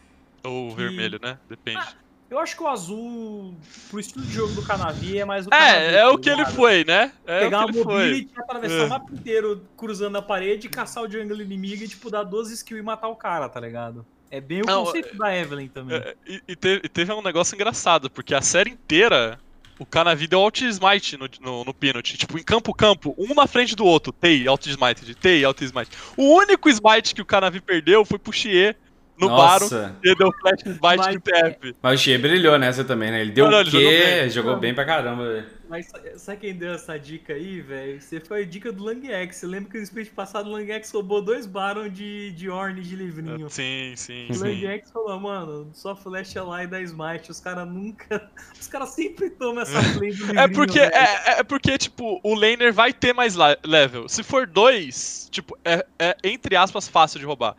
[0.42, 1.38] Ou vermelho, né?
[1.50, 1.84] Depende.
[2.30, 3.54] Eu acho que o azul,
[3.90, 6.84] pro estilo de jogo do Canavi, é mais o É, é o que ele foi,
[6.84, 7.12] né?
[7.26, 7.92] É Pegar o uma ele foi.
[7.92, 8.84] mobility, atravessar É.
[8.84, 12.80] o mapa inteiro cruzando a parede, caçar o jungle inimigo e, tipo, dar 12 skills
[12.80, 14.06] e matar o cara, tá ligado?
[14.30, 15.96] É bem o Não, conceito da Evelyn também.
[15.96, 19.40] É, e, e teve, e teve um negócio engraçado, porque a série inteira,
[19.76, 22.16] o Canavi deu alt smite no, no, no Peanut.
[22.16, 24.12] Tipo, em campo campo, um na frente do outro.
[24.12, 25.90] Tei, alt smite, Tei, alt smite.
[26.16, 28.76] O único smite que o Canavi perdeu foi pro Xie
[29.20, 29.96] no Baron Nossa.
[30.02, 31.76] e deu flash bite Mas- no TF.
[31.82, 33.20] Mas o Xie brilhou nessa também, né?
[33.20, 33.70] Ele deu Não, não, o quê?
[33.70, 34.30] jogou bem.
[34.30, 35.46] Jogou bem pra caramba, velho.
[35.68, 38.00] Mas sa- sabe quem deu essa dica aí, velho?
[38.00, 39.36] Você foi a dica do Lang X.
[39.36, 42.80] Você lembra que no split passado o Lang X roubou dois Baron de, de Orne
[42.82, 43.48] de livrinho.
[43.48, 44.66] Sim, sim, O Lang sim.
[44.66, 47.30] X falou, mano, só flash é lá e dá smite.
[47.30, 48.28] Os caras nunca.
[48.60, 50.40] Os caras sempre tomam essa play do livrinho.
[50.40, 54.08] É porque, é, é porque, tipo, o laner vai ter mais level.
[54.08, 57.54] Se for dois, tipo, é, é, entre aspas, fácil de roubar.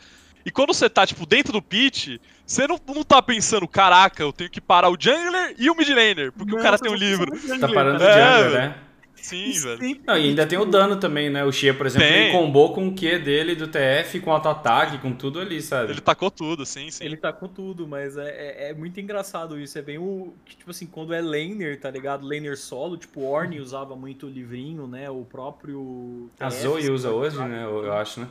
[0.45, 4.33] E quando você tá, tipo, dentro do pitch, você não, não tá pensando, caraca, eu
[4.33, 6.91] tenho que parar o jungler e o mid laner, porque o Não, cara você tem
[6.91, 7.31] um livro.
[7.59, 8.69] Tá parando o jungler, É, jungle, velho.
[8.69, 8.75] né?
[9.13, 10.01] Sim, E velho.
[10.07, 11.45] Não, e ainda tem o dano também, né?
[11.45, 12.23] O Xie, por exemplo, Tem.
[12.23, 15.91] ele combou com o Q dele do TF, com auto-ataque, com tudo ali, sabe?
[15.91, 17.05] Ele tacou tudo, sim, sim.
[17.05, 19.77] Ele tá com tudo, mas é, é, é muito engraçado isso.
[19.77, 20.33] É bem o.
[20.43, 22.25] que, Tipo assim, quando é laner, tá ligado?
[22.27, 25.07] Laner solo, tipo, Orne usava muito o livrinho, né?
[25.11, 26.27] O próprio.
[26.39, 27.63] A TF, Zoe você usa hoje, né?
[27.63, 28.27] Eu acho, né?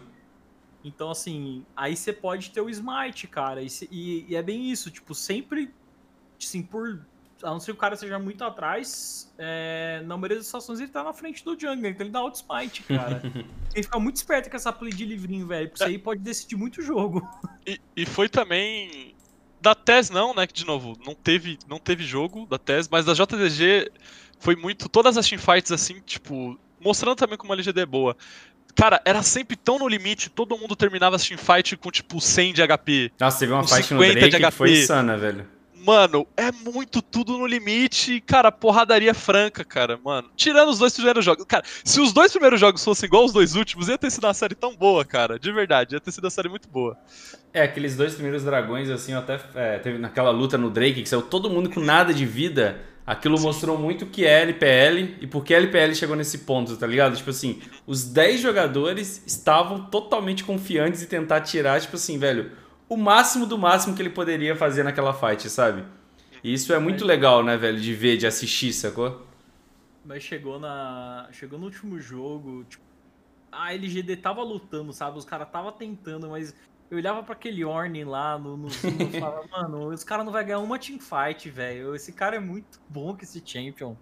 [0.83, 3.63] Então, assim, aí você pode ter o smite, cara.
[3.63, 5.71] E, e- e é bem isso, tipo, sempre.
[6.43, 7.05] Assim, por.
[7.43, 10.91] A não ser que o cara seja muito atrás, é, na maioria das situações ele
[10.91, 13.21] tá na frente do jungle, então ele dá auto smite, cara.
[13.25, 16.21] tem que ficar muito esperto com essa play de livrinho, velho, porque isso aí pode
[16.21, 17.27] decidir muito o jogo.
[17.67, 19.15] E, e foi também.
[19.59, 20.47] Da TES não, né?
[20.47, 23.91] Que de novo, não teve, não teve jogo da TES, mas da JDG
[24.39, 24.89] foi muito.
[24.89, 26.59] Todas as teamfights assim, tipo.
[26.83, 28.17] Mostrando também como a LGD é boa.
[28.81, 32.67] Cara, era sempre tão no limite, todo mundo terminava as teamfight com tipo 100 de
[32.67, 33.13] HP.
[33.21, 35.47] Nossa, teve uma fight no 50 de Drake que foi insana, velho.
[35.75, 40.31] Mano, é muito tudo no limite, cara, porradaria franca, cara, mano.
[40.35, 41.45] Tirando os dois primeiros jogos.
[41.47, 44.33] Cara, se os dois primeiros jogos fossem igual os dois últimos, ia ter sido uma
[44.33, 45.39] série tão boa, cara.
[45.39, 46.97] De verdade, ia ter sido uma série muito boa.
[47.53, 51.09] É, aqueles dois primeiros dragões, assim, eu até é, teve naquela luta no Drake, que
[51.09, 52.81] saiu todo mundo com nada de vida.
[53.07, 56.77] Aquilo mostrou muito o que é LPL e por que a LPL chegou nesse ponto,
[56.77, 57.17] tá ligado?
[57.17, 62.53] Tipo assim, os 10 jogadores estavam totalmente confiantes em tentar tirar, tipo assim, velho,
[62.89, 65.85] o máximo do máximo que ele poderia fazer naquela fight, sabe?
[66.43, 69.27] E isso é muito legal, né, velho, de ver, de assistir, sacou?
[70.05, 71.29] Mas chegou na.
[71.33, 72.85] Chegou no último jogo, tipo.
[73.53, 75.19] A LGD tava lutando, sabe?
[75.19, 76.55] Os caras tava tentando, mas
[76.91, 80.33] eu olhava pra aquele Orne lá no, no Zoom e falava, mano, os caras não
[80.33, 81.95] vai ganhar uma teamfight, velho.
[81.95, 83.95] Esse cara é muito bom que esse champion.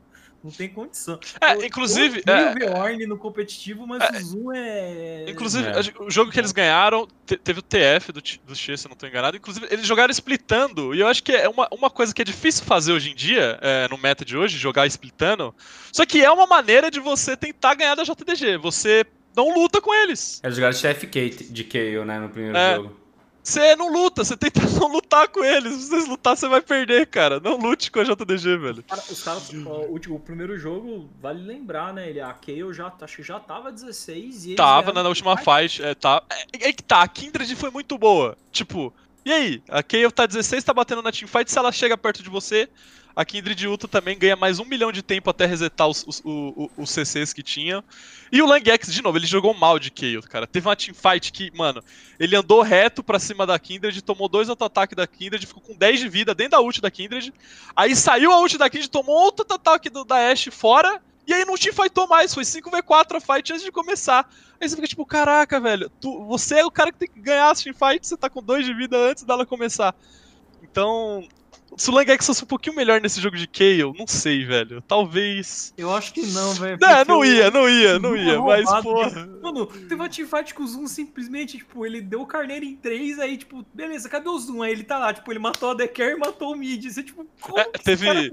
[0.43, 1.19] Não tem condição.
[1.41, 5.25] É, Eu- inclusive, Eu é, ver Orne no competitivo, mas o Zoom é.
[5.29, 5.81] Inclusive, É.
[6.01, 8.97] o jogo que eles ganharam, te- teve o TF do, do Xie, se eu não
[8.97, 9.37] tô enganado.
[9.37, 12.65] Inclusive, eles jogaram splitando, e eu acho que é uma, uma coisa que é difícil
[12.65, 15.53] fazer hoje em dia, é, no meta de hoje, jogar splitando.
[15.93, 18.59] Só que é uma maneira de você tentar ganhar da JDG.
[18.59, 19.05] Você
[19.37, 20.41] não luta com eles.
[20.43, 22.77] Eles jogaram TFK de KO, né, no primeiro É.
[22.77, 22.97] jogo.
[23.43, 25.73] Você não luta, você tenta não lutar com eles.
[25.75, 27.41] Se vocês lutar, você vai perder, cara.
[27.41, 28.83] Não lute com a JDG, velho.
[28.83, 32.11] Cara, Os caras, o, último- o primeiro jogo, vale lembrar, né?
[32.11, 35.35] Ele, a Kayle já, acho que já tava 16 e Tava ganharam na, na última
[35.39, 35.77] fight.
[35.79, 36.23] fight, é, tá.
[36.31, 38.37] É, é que tá, a Kindred foi muito boa.
[38.53, 38.93] Tipo,
[39.25, 39.63] e aí?
[39.69, 42.69] A Kayle tá 16, tá batendo na teamfight, se ela chega perto de você,
[43.21, 46.71] a Kindred Ultra também ganha mais um milhão de tempo até resetar os, os, o-
[46.77, 47.83] o- os CCs que tinha.
[48.31, 50.47] E o Langex, de novo, ele jogou mal de Kayle, cara.
[50.47, 51.83] Teve uma teamfight que, mano,
[52.21, 55.99] ele andou reto pra cima da Kindred, tomou dois auto-ataque da Kindred, ficou com 10
[55.99, 57.35] de vida dentro da ult da Kindred.
[57.75, 61.03] Aí saiu a ult da Kindred, tomou outro auto-ataque da Ashe fora.
[61.27, 64.27] E aí não teamfightou mais, foi 5v4 a fight antes de começar.
[64.61, 67.51] Aí você fica tipo, caraca, velho, tu, você é o cara que tem que ganhar
[67.51, 69.95] as teamfights, você tá com 2 de vida antes dela começar.
[70.63, 71.27] Então,
[71.77, 74.83] se o Langex fosse um pouquinho melhor nesse jogo de Kayle, não sei, velho.
[74.83, 75.73] Talvez.
[75.77, 76.79] Eu acho que não, velho.
[76.81, 79.27] Não, não ia, não ia, não Zoom ia, é mas porra.
[79.43, 83.19] Mano, teve uma teamfight com o Zoom simplesmente, tipo, ele deu o carneiro em três,
[83.19, 84.63] aí, tipo, beleza, cadê o Zoom?
[84.63, 86.85] Aí ele tá lá, tipo, ele matou a Decker e matou o Mid.
[86.85, 88.33] Você, tipo, como É, teve-?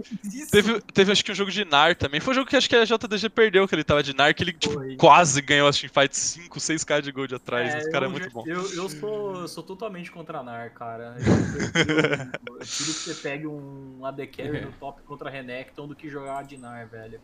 [0.52, 2.20] Teve, teve acho que um jogo de NAR também.
[2.20, 4.44] Foi um jogo que acho que a JDG perdeu, que ele tava de NAR, que
[4.44, 4.96] ele tipo, Foi.
[4.96, 7.74] quase ganhou as teamfights 5, 6k de gold atrás.
[7.76, 8.44] Esse cara é eu muito já- bom.
[8.48, 11.16] Eu, eu sou, eu sou totalmente contra a NAR, cara.
[11.20, 15.96] Eu prefiro, eu prefiro que você pegue um AD Carry no top contra Renekton do
[15.96, 17.20] que jogar de NAR, velho.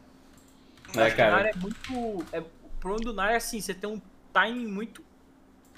[0.95, 1.43] É, acho que a cara.
[1.43, 2.25] NAR é muito.
[2.31, 4.01] É, o problema do NAR é assim, você tem um
[4.33, 5.03] timing muito,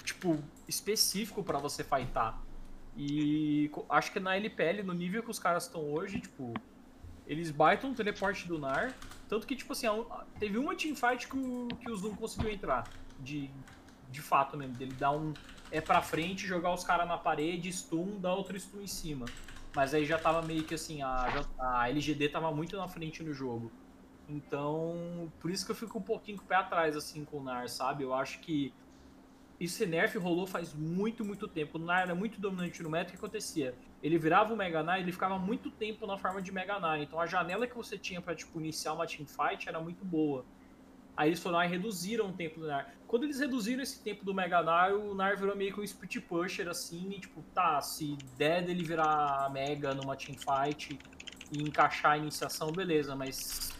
[0.02, 2.42] tipo, específico pra você fightar.
[2.96, 6.54] E acho que na LPL, no nível que os caras estão hoje, tipo,
[7.26, 8.94] eles baitam o teleporte do NAR.
[9.28, 12.50] Tanto que, tipo assim, a a- teve uma teamfight que o, que o Zoom conseguiu
[12.50, 12.88] entrar.
[13.20, 13.50] De,
[14.10, 15.34] de fato mesmo, dele dar um.
[15.70, 19.26] É pra frente, jogar os caras na parede, stun, dar outro stun em cima.
[19.74, 23.32] Mas aí já tava meio que assim, a, a LGD tava muito na frente no
[23.32, 23.72] jogo.
[24.28, 27.42] Então, por isso que eu fico um pouquinho com o pé atrás, assim, com o
[27.42, 28.04] NAR, sabe?
[28.04, 28.72] Eu acho que
[29.60, 31.78] esse nerf rolou faz muito, muito tempo.
[31.78, 33.74] O NAR era muito dominante no meta, o que acontecia?
[34.02, 37.04] Ele virava o Mega Knight, ele ficava muito tempo na forma de Mega Knight.
[37.04, 40.44] Então a janela que você tinha pra, tipo, iniciar uma teamfight era muito boa.
[41.16, 42.92] Aí eles foram lá e reduziram o tempo do Nar.
[43.06, 46.20] Quando eles reduziram esse tempo do Mega Nar, o Nar virou meio que um split
[46.20, 50.98] pusher, assim, e tipo, tá, se der dele virar Mega numa teamfight
[51.52, 53.72] e encaixar a iniciação, beleza, mas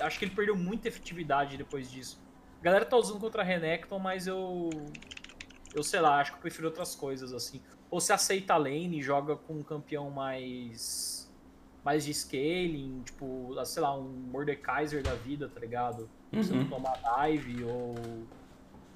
[0.00, 2.20] acho que ele perdeu muita efetividade depois disso.
[2.60, 4.70] A galera tá usando contra a Renekton, mas eu.
[5.74, 7.60] Eu sei lá, acho que eu prefiro outras coisas, assim.
[7.90, 11.21] Ou se aceita a lane e joga com um campeão mais.
[11.84, 16.08] Mais de scaling, tipo, sei lá, um Mordekaiser da vida, tá ligado?
[16.32, 16.66] Uhum.
[16.68, 17.94] tomar dive, ou.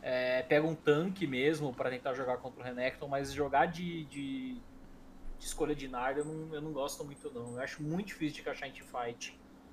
[0.03, 4.05] é, pega um tanque mesmo pra tentar jogar contra o Renekton, mas jogar de.
[4.05, 4.55] de,
[5.39, 7.55] de escolha de Nard eu não, eu não gosto muito, não.
[7.57, 8.73] Eu acho muito difícil de encaixar em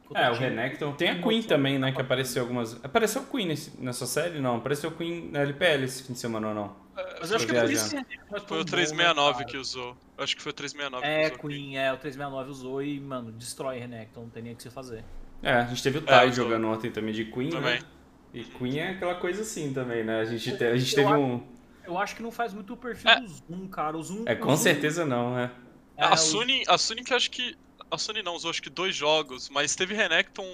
[0.05, 0.33] contra É, o.
[0.33, 0.93] Renekton.
[0.93, 1.91] Tem a Queen também, né?
[1.91, 2.83] Que apareceu algumas.
[2.83, 4.39] Apareceu Queen nesse- nessa série?
[4.41, 4.57] Não.
[4.57, 6.82] Apareceu Queen na LPL esse fim de semana ou não?
[7.19, 9.57] Mas eu acho que é por isso que é Foi o bom, 369 né, que
[9.57, 9.97] usou.
[10.17, 11.49] Acho que foi o 369 É, que usou.
[11.49, 14.69] Queen, é, o 369 usou e, mano, destrói Renekton, não tem nem o que você
[14.71, 15.03] fazer.
[15.41, 16.43] É, a gente teve o Tai usou.
[16.45, 17.79] jogando ontem também de Queen, Também.
[17.79, 17.85] né?
[18.33, 20.19] E Queen é aquela coisa assim também, né?
[20.21, 21.47] A gente, te- a gente Eu teve acho- um.
[21.85, 23.19] Eu acho que não faz muito o perfil É.
[23.19, 23.97] do Zoom, cara.
[23.97, 24.23] O Zoom.
[24.25, 25.51] É, com Zoom- certeza não, né?
[25.97, 27.55] é, a Sony, a Sony que acho que.
[27.91, 30.45] A Sony não usou acho que dois jogos, mas teve Renekton.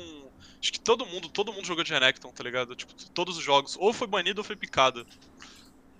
[0.61, 2.75] Acho que todo mundo, todo mundo jogou de Renekton, tá ligado?
[2.75, 3.77] Tipo, todos os jogos.
[3.79, 5.05] Ou foi banido ou foi picado.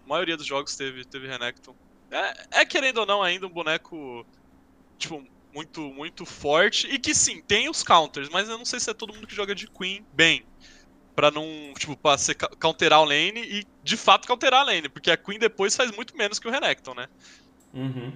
[0.10, 1.76] A maioria dos jogos teve, teve Renekton.
[2.10, 4.26] É, é querendo ou não ainda um boneco.
[4.98, 6.88] Tipo, muito, muito forte.
[6.88, 9.36] E que sim, tem os counters, mas eu não sei se é todo mundo que
[9.36, 10.44] joga de Queen bem.
[11.16, 11.46] Pra não,
[11.78, 14.90] tipo, pra ser, counterar o lane e de fato counterar a lane.
[14.90, 17.08] Porque a Queen depois faz muito menos que o Renekton, né?
[17.72, 18.12] Uhum.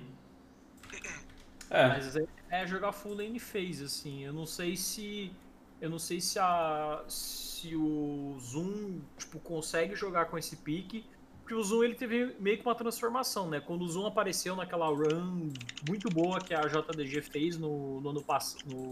[1.70, 4.24] É, Mas é, é jogar full lane phase, assim.
[4.24, 5.32] Eu não sei se.
[5.80, 7.04] Eu não sei se a.
[7.08, 11.06] Se o Zoom, tipo, consegue jogar com esse pique.
[11.44, 13.60] Porque o Zoom ele teve meio que uma transformação, né?
[13.60, 15.50] Quando o Zoom apareceu naquela run
[15.88, 18.26] muito boa que a JDG fez no, no, ano,
[18.66, 18.92] no,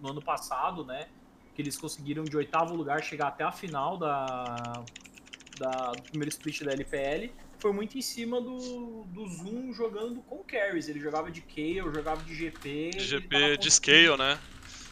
[0.00, 1.08] no ano passado, né?
[1.52, 4.84] Que eles conseguiram de oitavo lugar chegar até a final da,
[5.58, 10.38] da, do primeiro split da LPL foi muito em cima do, do Zoom jogando com
[10.44, 10.88] carries.
[10.88, 12.90] Ele jogava de Kayle, jogava de GP.
[12.90, 14.38] De GP de scale, né?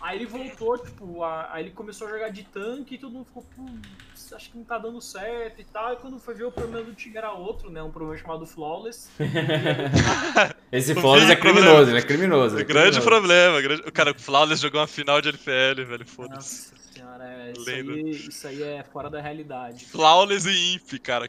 [0.01, 3.25] Aí ele voltou, tipo, a- aí ele começou a jogar de tanque e todo mundo
[3.25, 3.43] ficou,
[4.35, 5.93] acho que não tá dando certo e tal.
[5.93, 7.83] E quando foi ver o problema do Tigre era outro, né?
[7.83, 9.09] Um problema chamado Flawless.
[10.73, 11.53] esse Flawless é Vico, né?
[11.55, 12.59] criminoso, ele é criminoso.
[12.59, 13.01] é grande criminoso.
[13.07, 13.61] problema.
[13.63, 16.07] grande- O cara, o Flawless jogou uma final de LPL, velho.
[16.07, 16.71] Foda-se.
[16.73, 19.87] Nossa senhora, é, isso, aí, isso aí é fora da realidade.
[19.87, 21.29] Flawless e Imp, cara.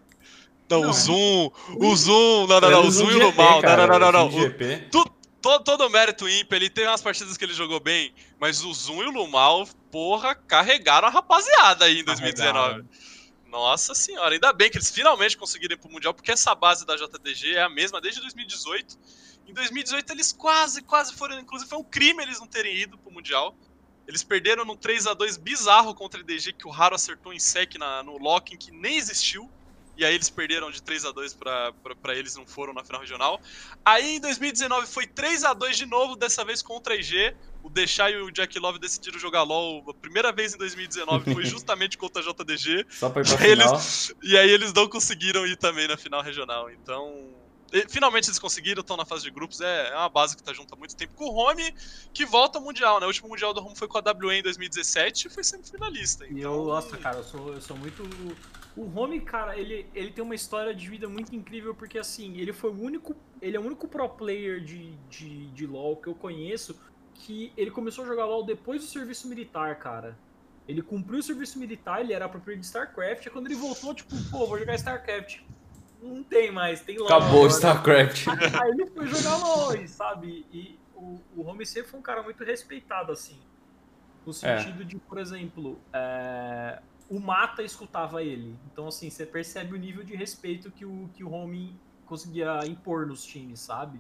[0.70, 0.90] Não, Não.
[0.90, 4.12] o Zoom, o Zoom, não, não, não, o Zoom e o Lumal, não, não, não,
[4.12, 4.28] não.
[4.28, 4.88] O- GP.
[5.42, 8.74] Todo, todo o mérito Imp, ele teve umas partidas que ele jogou bem, mas o
[8.74, 12.86] Zoom e o Lumal, porra, carregaram a rapaziada aí em 2019.
[13.48, 16.96] Nossa senhora, ainda bem que eles finalmente conseguiram ir pro Mundial, porque essa base da
[16.96, 18.98] JDG é a mesma desde 2018.
[19.48, 23.12] Em 2018 eles quase, quase foram, inclusive foi um crime eles não terem ido pro
[23.12, 23.56] Mundial.
[24.08, 27.40] Eles perderam no 3 a 2 bizarro contra a EDG, que o Raro acertou em
[27.40, 29.50] sec na, no locking, que nem existiu.
[30.00, 32.86] E aí eles perderam de 3 a 2 pra, pra, pra eles, não foram na
[32.86, 33.38] final regional.
[33.84, 37.36] Aí em 2019 foi 3 a 2 de novo, dessa vez contra a IG.
[37.62, 39.84] O Deixar e o Jack Love decidiram jogar LoL.
[39.90, 42.86] A primeira vez em 2019 foi justamente contra a JDG.
[42.90, 44.20] Só pra ir pra E eles- final.
[44.24, 46.72] E aí eles não conseguiram ir também na final regional.
[46.72, 47.36] Então.
[47.74, 49.60] e- Finalmente eles conseguiram, estão na fase de grupos.
[49.60, 51.14] É, é uma base que tá junto há muito tempo.
[51.14, 51.74] Com o Home,
[52.14, 53.06] que volta ao Mundial, né?
[53.06, 56.26] O último Mundial do Home foi com a WA em 2017 e foi semifinalista.
[56.26, 58.02] E Então, eu, nossa, cara, eu sou, eu sou muito.
[58.78, 62.54] O Home, cara, ele, ele tem uma história de vida muito incrível, porque assim, ele
[62.54, 63.16] foi o único.
[63.42, 66.80] Ele é o único pro player de, de, de LoL que eu conheço
[67.14, 70.18] que ele começou a jogar LoL depois do serviço militar, cara.
[70.68, 73.94] Ele cumpriu o serviço militar, ele era pro player de StarCraft, e quando ele voltou,
[73.94, 75.42] tipo, pô, vou jogar StarCraft.
[76.02, 77.08] Não tem mais, tem LoL.
[77.08, 77.52] Acabou o agora.
[77.52, 78.28] StarCraft.
[78.62, 80.46] Aí ele foi jogar LOL, sabe?
[80.54, 83.38] E o, o Home sempre foi um cara muito respeitado, assim.
[84.26, 84.34] No É.
[84.34, 88.56] sentido de, por exemplo, é, o Mata escutava ele.
[88.72, 93.08] Então, assim, você percebe o nível de respeito que o, que o Home conseguia impor
[93.08, 94.00] nos times, sabe?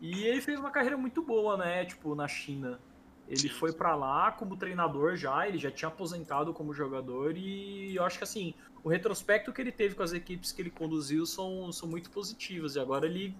[0.00, 1.84] E ele fez uma carreira muito boa, né?
[1.84, 2.80] Tipo, na China.
[3.28, 8.04] Ele foi pra lá como treinador já, ele já tinha aposentado como jogador e eu
[8.04, 11.72] acho que assim, o retrospecto que ele teve com as equipes que ele conduziu são,
[11.72, 12.76] são muito positivas.
[12.76, 13.36] E agora ele.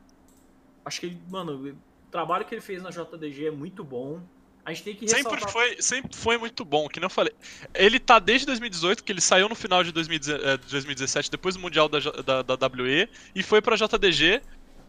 [0.85, 4.21] Acho que ele, mano, o trabalho que ele fez na JDG é muito bom.
[4.67, 7.33] A gente tem que Sempre foi, sempre foi muito bom, que eu falei.
[7.73, 11.55] Ele tá desde 2018, que ele saiu no final de 2010 eh, de 2017, depois
[11.55, 14.43] do Mundial da, da, da WE, e foi pra JDG,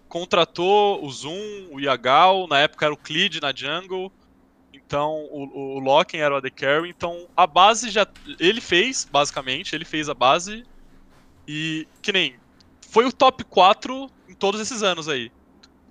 [0.09, 4.11] contratou o Zoom, o Yagal, na época era o Clid na jungle,
[4.73, 8.07] então o, o Loken era o AD Carry, então a base já.
[8.39, 10.65] Ele fez, basicamente, ele fez a base,
[11.47, 12.35] e que nem.
[12.89, 15.31] Foi o top 4 em todos esses anos aí.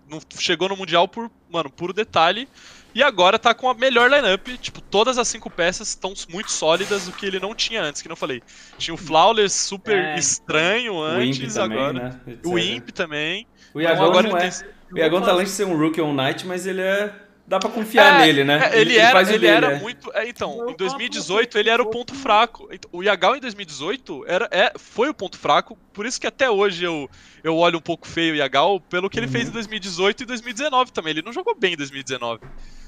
[0.08, 2.48] Não- chegou no Mundial por, mano, puro detalhe.
[2.96, 7.06] E agora tá com a melhor lineup, tipo, todas as cinco peças estão muito sólidas,
[7.06, 8.42] o que ele não tinha antes, que não falei.
[8.78, 10.18] Tinha o Flawless super É.
[10.18, 11.92] estranho antes, também, agora.
[12.26, 12.38] né?
[12.42, 12.58] O.
[12.58, 13.46] Imp também.
[13.74, 14.50] O Então Iagão agora não ele é.
[14.50, 17.12] tem- O Iagão tá além de ser um Rookie on Night, mas ele é.
[17.48, 18.70] Dá pra confiar É, nele, né?
[18.72, 19.78] É, ele, era, faz o ele dele, era é.
[19.78, 20.10] muito.
[20.14, 22.66] é, então, em 2018 ele era o ponto fraco.
[22.72, 26.50] Então, O Yagal em 2018 era, é, foi o ponto fraco, por isso que até
[26.50, 27.08] hoje eu,
[27.44, 29.32] eu olho um pouco feio o Yagal, pelo que ele Uhum.
[29.32, 31.10] fez em 2018 e 2019 também.
[31.12, 32.40] Ele não jogou bem em 2019.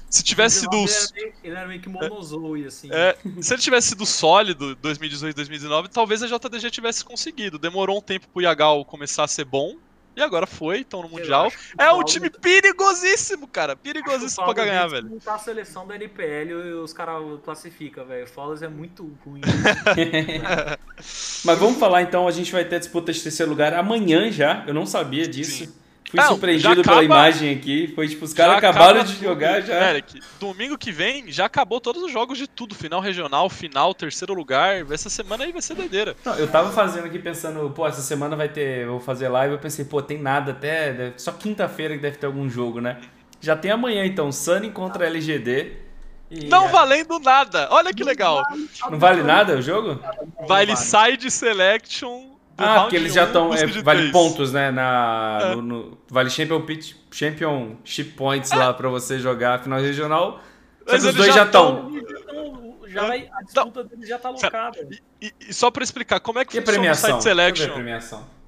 [0.09, 0.75] Se tivesse sido.
[0.75, 2.89] Ele era meio, ele era meio que monozoe, assim.
[2.91, 7.59] É, se ele tivesse sido sólido 2018 2019, talvez a JDG tivesse conseguido.
[7.59, 9.75] Demorou um tempo pro Yagal começar a ser bom.
[10.15, 11.49] E agora foi, estão no Mundial.
[11.77, 13.73] É um Paulo- time perigosíssimo, cara.
[13.75, 15.07] Perigosíssimo pra ganhar, velho.
[15.07, 18.25] montar a seleção da NPL os caras classificam, velho.
[18.25, 19.39] O Flawless é muito ruim.
[21.45, 24.63] Mas vamos falar então, a gente vai ter a disputa de terceiro lugar amanhã já.
[24.67, 25.65] Eu não sabia disso.
[25.65, 25.73] Sim.
[26.09, 27.91] Fui Não, surpreendido já pela acaba- imagem aqui.
[27.93, 29.23] Foi tipo, os caras acabaram acaba de tudo.
[29.25, 29.89] jogar já.
[29.91, 32.73] Eric, domingo que vem já acabou todos os jogos de tudo.
[32.73, 34.91] Final regional, final, terceiro lugar.
[34.91, 36.15] Essa semana aí vai ser doideira.
[36.25, 39.53] Não, eu tava fazendo aqui pensando, pô, essa semana vai ter, eu vou fazer live,
[39.53, 42.97] eu pensei, pô, tem nada até, só quinta-feira que deve ter algum jogo, né?
[43.39, 45.73] Já tem amanhã então, Sunny contra LGD.
[46.31, 47.67] E, Não é, valendo nada.
[47.71, 48.43] Olha que legal.
[48.89, 49.99] não vale nada o jogo?
[50.47, 52.28] Vale side selection
[52.59, 54.11] Ah, porque eles já 1, estão, de vale três.
[54.11, 55.55] pontos, né, na, É.
[55.55, 60.39] no, no- vale Champion, Pitch- Championship Points lá pra você jogar a final regional.
[60.85, 61.91] Só Mas que os dois já estão.
[61.93, 64.77] Então, já vai, a disputa deles já tá locada.
[65.21, 66.79] E, e só pra explicar, como é que E a funciona
[67.15, 67.73] o a selection?
[67.73, 68.38] premiação.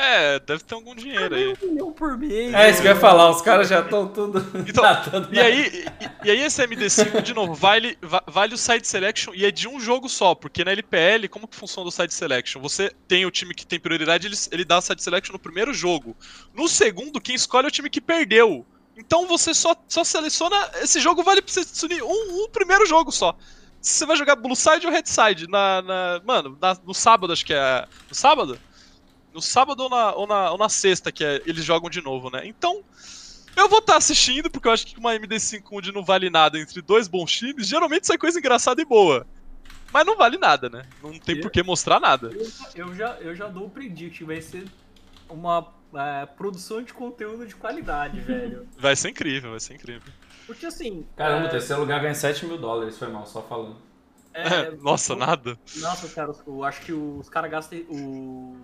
[0.00, 1.54] É, deve ter algum dinheiro aí.
[1.62, 2.54] Um milhão por mês.
[2.54, 4.40] É isso que eu ia falar, os caras já estão tudo.
[4.66, 5.84] Então, tratando E aí,
[6.24, 9.50] e, e aí esse MD5, de novo, vale, va- vale o side selection e é
[9.50, 12.60] de um jogo só, porque na LPL, como que funciona o side selection?
[12.62, 16.16] Você tem o time que tem prioridade, ele, ele dá side selection no primeiro jogo.
[16.54, 18.64] No segundo, quem escolhe é o time que perdeu.
[18.96, 20.56] Então você só, só seleciona.
[20.82, 23.36] Esse jogo vale pra você definir um, um primeiro jogo só.
[23.80, 25.80] Se você vai jogar Blue Side ou Red Side na.
[25.80, 27.86] na- mano, na- no sábado, acho que é.
[28.08, 28.58] No sábado?
[29.32, 32.30] No sábado ou na, ou na, ou na sexta, que é, eles jogam de novo,
[32.30, 32.42] né?
[32.44, 32.82] Então,
[33.56, 36.80] eu vou estar assistindo, porque eu acho que uma MD5 onde não vale nada entre
[36.82, 39.26] dois bons times, geralmente sai coisa engraçada e boa.
[39.92, 40.82] Mas não vale nada, né?
[41.02, 42.30] Não tem por que mostrar nada.
[42.32, 44.64] Eu, eu já, eu já dou o predict, vai ser
[45.28, 48.68] uma é, produção de conteúdo de qualidade, velho.
[48.78, 50.12] Vai ser incrível, vai ser incrível.
[50.46, 51.06] Porque assim.
[51.16, 53.76] Caramba, o é, terceiro lugar ganha 7 mil dólares, foi mal, só falando.
[54.32, 55.58] é, Nossa, nada.
[55.76, 57.78] Nossa, cara, eu acho que os caras gastam.
[57.88, 58.56] O.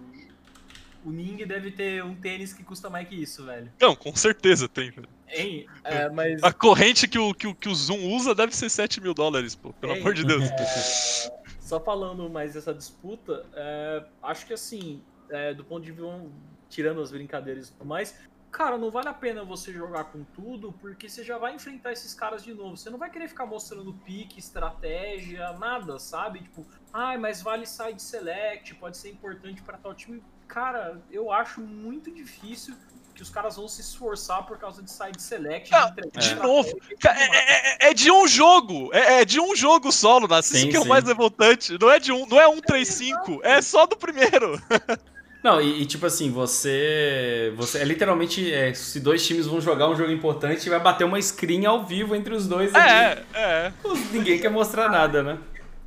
[1.07, 3.73] O Ning deve ter um tênis que custa mais que isso, velho.
[3.81, 4.91] Não, com certeza tem.
[4.91, 5.09] velho.
[5.29, 5.69] Hein?
[5.85, 6.43] É, mas.
[6.43, 9.55] A corrente que o, que, o, que o Zoom usa deve ser 7 mil dólares,
[9.55, 9.73] pô.
[9.75, 10.01] Pelo Ei.
[10.01, 10.43] amor de Deus.
[11.61, 16.27] Só falando mais dessa disputa, é, acho que assim, é, do ponto de vista,
[16.69, 18.19] tirando as brincadeiras e tudo mais,
[18.51, 22.15] cara, não vale a pena você jogar com tudo, porque você já vai enfrentar esses
[22.15, 22.77] caras de novo.
[22.77, 26.41] Você não vai querer ficar mostrando pique, estratégia, nada, sabe?
[26.41, 30.21] Tipo, ai, mas vale side select, pode ser importante pra tal time.
[30.49, 32.75] Cara, eu acho muito difícil
[33.15, 35.75] que os caras vão se esforçar por causa de side select.
[35.75, 36.71] Ah, de estratégia novo,
[37.03, 37.19] mais.
[37.19, 38.91] É, é- é de um jogo!
[38.93, 40.57] É, é de um jogo solo, Nasce.
[40.59, 41.79] Isso que é o mais revoltante.
[41.81, 44.61] Não é de um, não é um 3-5, é só do primeiro.
[45.43, 47.53] Não, e, e, tipo assim, você.
[47.57, 48.53] você é literalmente.
[48.53, 52.15] é, se dois times vão jogar um jogo importante, vai bater uma screen ao vivo
[52.17, 52.75] entre os dois.
[52.75, 52.85] ali.
[52.91, 53.73] É, é.
[54.13, 55.39] Ninguém quer mostrar nada, né?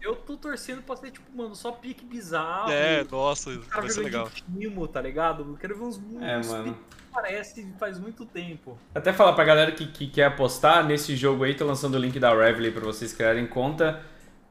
[0.01, 2.71] Eu tô torcendo pra ser, tipo, mano, só pique bizarro.
[2.71, 4.29] É, nossa, Os caras vai ser legal.
[4.29, 5.43] timo, tá ligado?
[5.43, 6.73] Eu quero ver uns, É, uns mano.
[6.73, 6.79] que
[7.13, 8.77] parece faz muito tempo.
[8.95, 12.17] Até falar pra galera que, que quer apostar nesse jogo aí, tô lançando o link
[12.19, 14.01] da Revely pra vocês criarem conta.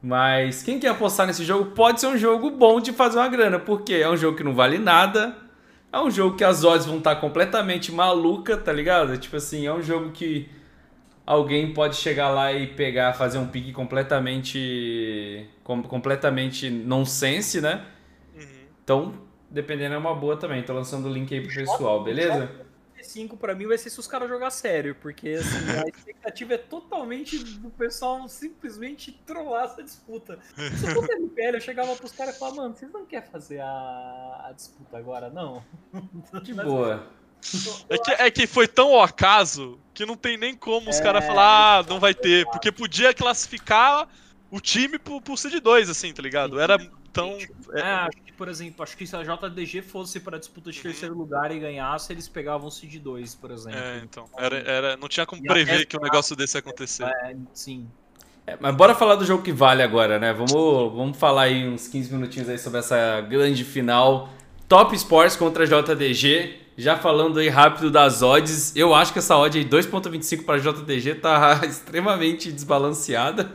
[0.01, 3.59] Mas quem quer apostar nesse jogo pode ser um jogo bom de fazer uma grana,
[3.59, 5.35] porque é um jogo que não vale nada.
[5.91, 9.17] É um jogo que as odds vão estar completamente maluca, tá ligado?
[9.17, 10.47] Tipo assim, é um jogo que
[11.29, 17.85] alguém pode chegar lá e pegar, fazer um pique completamente com- completamente nonsense, né?
[18.35, 18.65] Uhum.
[18.83, 19.13] Então,
[19.47, 20.63] dependendo é uma boa também.
[20.63, 22.49] Tô lançando o link aí pro pessoal, beleza?
[23.01, 26.57] 5 pra mim vai ser se os caras jogar sério, porque assim, a expectativa é
[26.57, 30.37] totalmente do pessoal simplesmente trollar essa disputa.
[30.55, 33.61] Se eu fosse MPL, eu chegava pros caras e falava, mano, vocês não querem fazer
[33.61, 35.63] a, a disputa agora, não?
[36.43, 37.07] De boa.
[37.89, 41.03] É que, é que foi tão ao acaso que não tem nem como os É,
[41.03, 42.45] caras falar, ah, não vai ter.
[42.47, 44.07] Porque podia classificar
[44.51, 46.59] o time pro, pro Seed 2, assim, tá ligado?
[46.59, 46.77] Era
[47.11, 47.37] tão.
[47.73, 51.15] É, acho que, por exemplo, acho que se a JDG fosse pra disputa de terceiro
[51.15, 53.79] lugar e ganhasse, eles pegavam o Seed 2, por exemplo.
[53.79, 54.25] É, então.
[54.37, 57.03] Era, era, não tinha como E prever que um negócio desse ia acontecer.
[57.03, 57.87] É, sim.
[58.47, 60.33] É, mas bora falar do jogo que vale agora, né?
[60.33, 64.29] Vamos, vamos falar aí uns 15 minutinhos aí sobre essa grande final.
[64.67, 66.68] Top Sports contra JDG.
[66.79, 71.15] Já falando aí rápido das odds, eu acho que essa odd aí 2.25 para JTG
[71.15, 73.51] tá extremamente desbalanceada.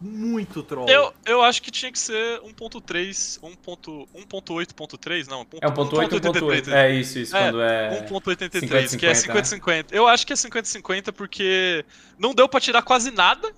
[0.00, 0.88] Muito troll.
[0.88, 5.40] Eu, eu acho que tinha que ser 1.3, 1.8.3, não.
[5.60, 6.72] É 1.8, 1.8.
[6.72, 8.06] É isso, isso, É, quando é...
[8.08, 9.86] 1.83, que é 50-50, 50-50.
[9.90, 11.84] Eu acho que é 50-50 porque
[12.16, 13.52] não deu pra tirar quase nada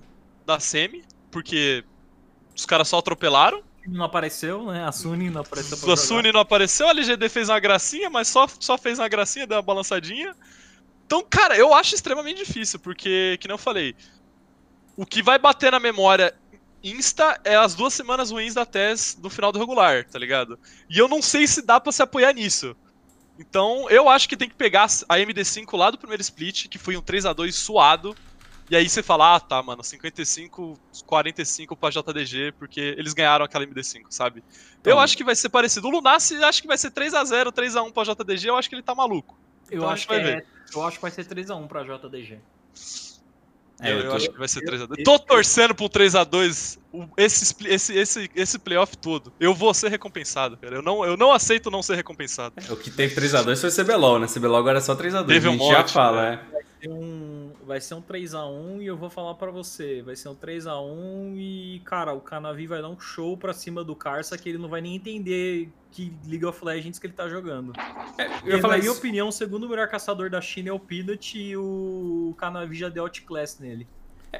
[0.46, 1.84] da semi, porque
[2.56, 3.62] os caras só atropelaram.
[3.86, 4.84] Não apareceu, né?
[4.84, 5.96] A Suni não apareceu A.
[5.96, 9.56] Suni não apareceu, a LGD fez uma gracinha, mas só, só fez uma gracinha, deu
[9.56, 10.34] uma balançadinha.
[11.06, 13.94] Então, cara, eu acho extremamente difícil, porque, que eu falei,
[14.96, 16.34] o que vai bater na memória
[16.82, 20.58] insta é as duas semanas ruins da TES no final do regular, tá ligado?
[20.88, 22.76] E eu não sei se dá pra se apoiar nisso.
[23.38, 26.96] Então, eu acho que tem que pegar a MD5 lá do primeiro split, que foi
[26.96, 28.14] um 3 a 2 suado,
[28.70, 33.64] e aí você fala, ah, tá, mano, 55, 45 pra JDG, porque eles ganharam aquela
[33.66, 34.40] MD5, sabe?
[34.40, 35.88] eu Então- acho que vai ser parecido.
[35.88, 38.56] O Lunassi acho que vai ser 3 a 0 3 a 1 pra JDG, eu
[38.56, 39.36] acho que ele tá maluco.
[39.70, 40.44] Eu Então acho que vai é,
[40.74, 42.38] eu acho que vai ser 3x1 pra JDG.
[43.80, 44.98] É, eu, eu eu tô- acho que vai ser 3x2.
[44.98, 46.78] eu- Tô torcendo pro 3x2
[47.16, 49.32] esse, esse, esse, esse playoff todo.
[49.40, 50.76] Eu vou ser recompensado, cara.
[50.76, 52.54] Eu não, eu não aceito não ser recompensado.
[52.70, 54.26] O que teve 3x2 foi o CBLOL, né?
[54.28, 56.40] CBLOL agora é só 3x2, Teve a um gente já monte, fala, né?
[56.52, 56.64] é.
[56.84, 60.02] Vai ser um, vai ser um 3x1 e eu vou falar pra você.
[60.02, 63.94] Vai ser um 3x1 e, cara, o Canavi vai dar um show pra cima do
[63.96, 67.72] Carça que ele não vai nem entender que League of Legends que ele tá jogando.
[68.18, 68.98] É, Eu falar na minha isso.
[68.98, 73.04] opinião, o segundo melhor caçador da China é o Peanut e o Canavi já deu
[73.04, 73.86] outclass nele.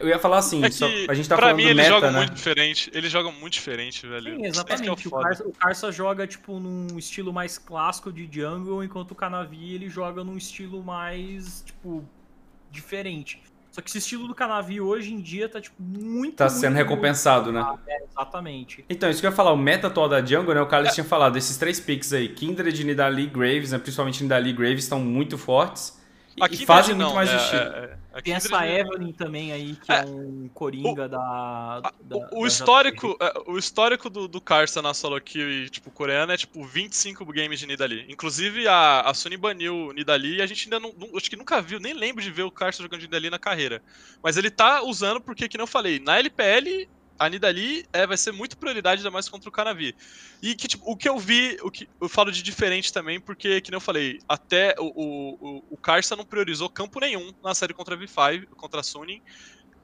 [0.01, 1.77] Eu ia falar assim, É só- que, a gente tá pra falando mim, do eles
[1.77, 2.19] meta, jogam né?
[2.19, 2.91] muito diferente.
[2.93, 4.33] Eles jogam muito diferente, velho.
[4.33, 5.07] Sim, que é exatamente.
[5.07, 5.11] O.
[5.13, 9.89] Carça, o Carça joga, tipo, num estilo mais clássico de jungle, enquanto o Canavi, ele
[9.89, 12.05] joga num estilo mais, tipo,
[12.75, 13.43] diferente.
[13.71, 16.89] Só que esse estilo do Canavi hoje em dia tá, tipo, muito, Tá sendo muito-
[16.89, 17.65] recompensado, né?
[17.89, 18.85] É, exatamente.
[18.89, 20.61] Então, isso que eu ia falar, o meta atual da Jungle, né?
[20.61, 23.79] O Carlos tinha falado, esses três picks aí, Kindred, Nidalee e Graves, né?
[23.79, 26.01] Principalmente Nidalee e Graves, estão muito fortes.
[26.41, 27.61] A e Kindred fazem não, muito mais é, estilo.
[27.63, 28.21] é, é.
[28.23, 30.05] Tem essa Evelyn também aí, que é, É.
[30.05, 34.81] um coringa da, a- da- o, o da histórico, é, o histórico do, do Karsa
[34.83, 38.05] na solo kill e, tipo, coreana é, tipo, 25 games de Nidalee.
[38.09, 41.37] Inclusive, a, a Sony baniu o Nidalee e a gente ainda não, não- Acho que
[41.37, 43.83] nunca viu, nem lembro de ver o Karsa jogando de Nidalee na carreira.
[44.23, 46.89] Mas ele tá usando porque, que nem eu falei, na LPL,
[47.19, 49.95] a Nidalee é, vai ser muito prioridade, ainda mais contra o Canavi.
[50.43, 53.61] E que, tipo, o que eu vi, o que eu falo de diferente também, porque,
[53.61, 57.73] que nem eu falei, até o, o, o, Karsa não priorizou campo nenhum na série
[57.73, 59.23] contra a V5, contra a Sony.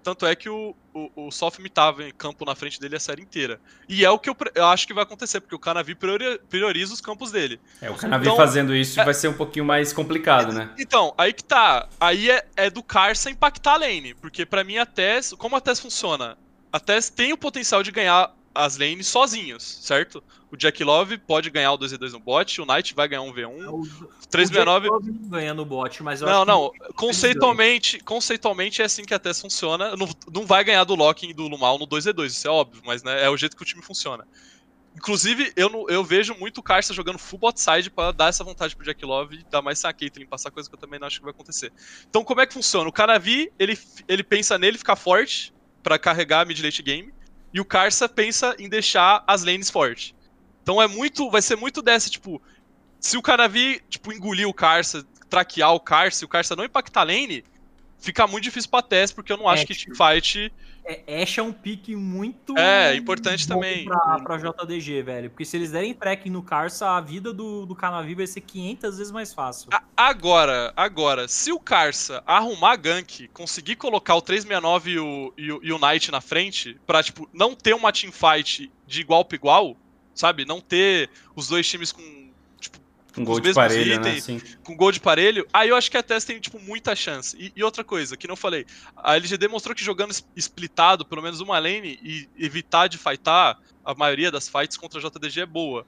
[0.02, 3.20] Tanto é que o, o, o Sofm tava em campo na frente dele a série
[3.20, 3.60] inteira.
[3.86, 6.94] E é o que eu, eu acho que vai acontecer, porque o Canavi priori- prioriza
[6.94, 7.60] os campos dele.
[7.82, 10.70] É, o Canavi Então, fazendo isso vai ser um pouquinho mais complicado, né?
[10.78, 11.86] Então, aí que tá.
[12.00, 14.14] Aí é, é do Carça impactar a lane.
[14.14, 15.34] Porque pra mim a TES.
[15.34, 16.38] Como a TES funciona?
[16.72, 20.22] A TES tem o potencial de ganhar as lanes sozinhos, certo?
[20.50, 23.68] O Jack Love pode ganhar o 2v2 no bot, o Knight vai ganhar um V1,
[23.68, 23.82] O,
[24.28, 24.48] 3v9.
[24.50, 26.94] o Jack Love não ganha no bot, mas eu Não, acho que não.
[26.94, 29.96] Conceitualmente, conceitualmente é assim que a TES funciona.
[29.96, 33.02] Não, não vai ganhar do Locking e do Lumal no 2v2, isso é óbvio, mas
[33.04, 34.26] né, é o jeito que o time funciona.
[34.96, 38.42] Inclusive, eu, não- eu vejo muito o Karsa jogando full bot side pra dar essa
[38.42, 40.98] vontade pro Jack Love e dar mais sem a Caitlyn, passar coisa que eu também
[40.98, 41.72] não acho que vai acontecer.
[42.08, 42.88] Então, como é que funciona?
[42.88, 47.12] O Canavi, ele, ele pensa nele ficar forte pra carregar mid late game,
[47.52, 50.14] e o Karsa pensa em deixar as lanes fortes.
[50.62, 52.40] Então é muito, vai ser muito dessa, tipo,
[53.00, 57.00] se o Canavi, tipo, engolir o Karsa, traquear o Karsa e o Karsa não impactar
[57.00, 57.44] a lane,
[58.00, 61.38] fica muito difícil pra TES, porque eu não acho É, que tipo, teamfight é, Ashe
[61.38, 62.56] é um pique muito.
[62.58, 63.84] É, importante também.
[63.84, 65.30] Pra, pra JDG, velho.
[65.30, 68.96] Porque se eles derem tracking no Carça, a vida do, do Canavi vai ser 500
[68.96, 69.68] vezes mais fácil.
[69.72, 75.52] A- Agora, agora, se o Karsa arrumar gank, conseguir colocar o 369 e o, e
[75.52, 79.36] o, e o Knight na frente, pra, tipo, não ter uma teamfight de igual pra
[79.36, 79.76] igual,
[80.14, 80.46] sabe?
[80.46, 82.02] Não ter os dois times com,
[83.16, 84.08] Um gol os de mesmos parelho, né?
[84.08, 84.22] itens.
[84.24, 84.40] Assim.
[84.62, 87.36] com gol de parelho, aí eu acho que a TES tem, tipo, muita chance.
[87.38, 91.40] E, e outra coisa, que não falei, a LGD mostrou que jogando splitado, pelo menos
[91.40, 95.86] uma lane, e evitar de fightar, a maioria das fights contra a JDG é boa.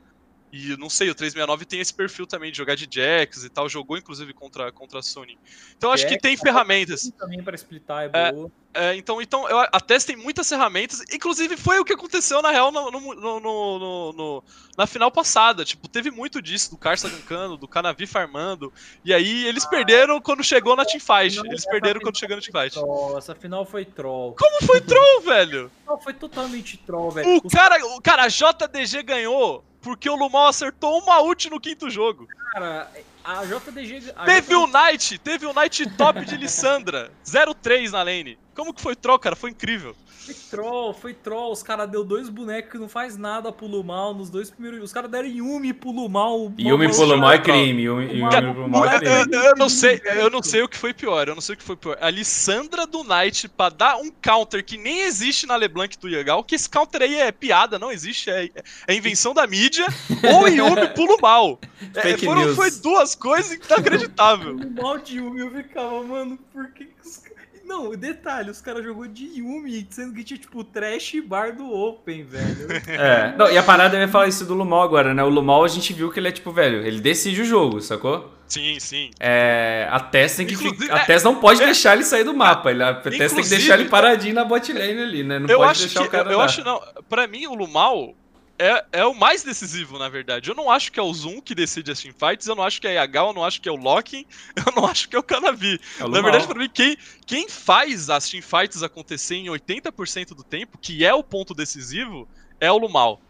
[0.52, 3.70] E não sei, o 369 tem esse perfil também de jogar de Jax e tal,
[3.70, 5.38] jogou inclusive contra, contra a Sony.
[5.76, 7.10] Então eu acho que Jax, tem ferramentas.
[7.18, 8.48] Também pra splitar é É, boa.
[8.48, 8.61] É,
[8.96, 12.72] então, então eu, a TES tem muitas ferramentas, inclusive foi o que aconteceu na real
[12.72, 14.44] no, no- no- no-
[14.78, 15.64] na final passada.
[15.64, 18.72] Tipo, teve muito disso, do Karsa gankando, do Canavi farmando.
[19.04, 21.38] E aí eles perderam quando chegou na teamfight.
[21.44, 22.74] Eles perderam quando chegou na teamfight.
[22.74, 24.34] Troll, essa final foi troll.
[24.38, 25.70] Como foi troll, velho?
[25.86, 27.36] Não, foi totalmente troll, velho.
[27.36, 31.90] O cara, o cara, a JDG ganhou porque o Lumal acertou uma ult no quinto
[31.90, 32.26] jogo.
[32.52, 32.88] Cara,
[33.24, 34.12] a JDG.
[34.16, 38.38] A Teve o JDG Knight, teve o Knight top de Lissandra, 0-3 na lane.
[38.54, 39.36] Como que foi troll, cara?
[39.36, 39.96] Foi incrível.
[40.24, 41.52] Foi troll, foi troll.
[41.52, 44.80] Os caras deu dois bonecos que não faz nada pro Lumal nos dois primeiros.
[44.82, 46.52] Os caras deram Yumi pro Lumal.
[46.56, 47.82] Yumi pro Lumal é crime.
[47.82, 49.26] Yumi, Yumi Cara, pro Lumal é Eu, crime.
[49.36, 51.58] eu- eu não sei, eu não sei o que foi pior, eu não sei o
[51.58, 51.98] que foi pior.
[52.00, 56.44] A Lissandra do Knight pra dar um counter que nem existe na LeBlanc do Yagal,
[56.44, 58.48] que esse counter aí é piada, não existe, é,
[58.86, 59.86] é invenção da mídia,
[60.40, 61.58] ou Yumi pulo mal.
[61.96, 62.54] É, foram, news.
[62.56, 64.54] foi duas coisas inacreditáveis.
[64.56, 67.31] Lumal de Yumi, eu ficava, mano, por que que os caras.
[67.72, 72.22] Não, detalhe, os caras jogou de Yumi, sendo que tinha, tipo, trash bar do Open,
[72.22, 72.68] velho.
[72.86, 73.34] É.
[73.34, 75.24] Não, e a parada eu ia falar isso do Lumal agora, né?
[75.24, 78.30] O Lumal a gente viu que ele é tipo, velho, ele decide o jogo, sacou?
[78.46, 79.10] Sim, sim.
[79.18, 80.94] É, a Tess tem que ficar.
[80.96, 82.70] A é- Tess não pode é- deixar ele sair do mapa.
[82.70, 85.38] Ele, a Tess tem que deixar ele paradinho na bot lane ali, né?
[85.38, 86.30] Não eu pode acho deixar que, o cara.
[86.30, 86.44] eu dar.
[86.44, 88.14] acho não, pra mim o Lumal
[88.58, 90.50] é, é o mais decisivo, na verdade.
[90.50, 92.86] Eu não acho que é o Zoom que decide as teamfights, eu não acho que
[92.86, 94.24] é a Yagal, eu não acho que é o Locking,
[94.56, 95.80] eu não acho que é o Canavi.
[95.98, 96.96] É Na verdade, pra mim, quem,
[97.26, 102.28] quem faz as teamfights acontecer em 80% do tempo, que é o ponto decisivo,
[102.60, 103.20] é o Lumal.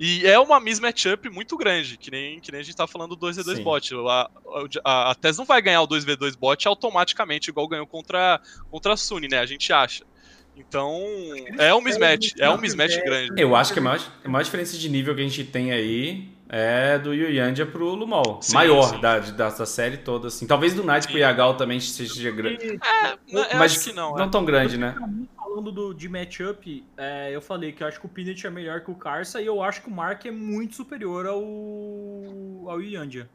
[0.00, 3.26] E é uma mismatchup muito grande, que nem, que nem a gente tá falando do
[3.26, 3.62] 2v2 Sim.
[3.64, 3.94] bot.
[4.08, 4.30] A,
[4.84, 8.96] a, a TES não vai ganhar o 2v2 bot automaticamente, igual ganhou contra, contra a
[8.96, 9.40] Suni, né?
[9.40, 10.04] A gente acha.
[10.58, 10.92] Então,
[11.56, 13.40] é um mismatch, é um mismatch grande.
[13.40, 16.28] Eu acho que a maior, a maior diferença de nível que a gente tem aí
[16.48, 18.40] é do Yuyandia pro Lumal.
[18.42, 19.00] Sim, Maior sim.
[19.00, 20.46] Da, da, da série toda, assim.
[20.46, 21.10] Talvez do Knight Sim.
[21.10, 22.66] pro Yagal também seja grande.
[22.66, 24.14] É, eu Mas acho que não.
[24.16, 24.28] não é.
[24.28, 24.92] tão grande, né?
[24.92, 28.46] Pra mim, falando do, de matchup, é, eu falei que eu acho que o Pinet
[28.46, 31.42] é melhor que o Karsa e eu acho que o Mark é muito superior ao,
[32.70, 33.28] ao Yandia.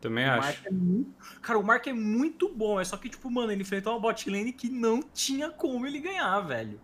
[0.00, 0.40] Também O acho.
[0.40, 3.62] Mark é muito- Cara, o Mark é muito bom, é só que, tipo, mano, ele
[3.62, 6.80] enfrentou uma bot lane que não tinha como ele ganhar, velho.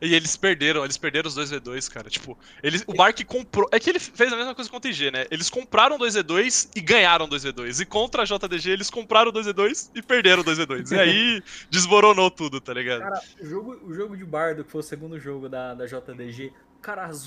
[0.00, 2.08] E eles perderam, eles perderam os 2v2, cara.
[2.08, 3.68] Tipo, eles, o Mark comprou.
[3.70, 5.26] É que ele fez a mesma coisa com o TG, né?
[5.30, 7.80] Eles compraram 2v2 e ganharam 2v2.
[7.80, 10.90] E contra a JDG, eles compraram 2v2 e perderam 2v2.
[10.90, 13.00] E aí desmoronou tudo, tá ligado?
[13.02, 16.50] Cara, o jogo, o jogo de Bardo, que foi o segundo jogo da, da JDG,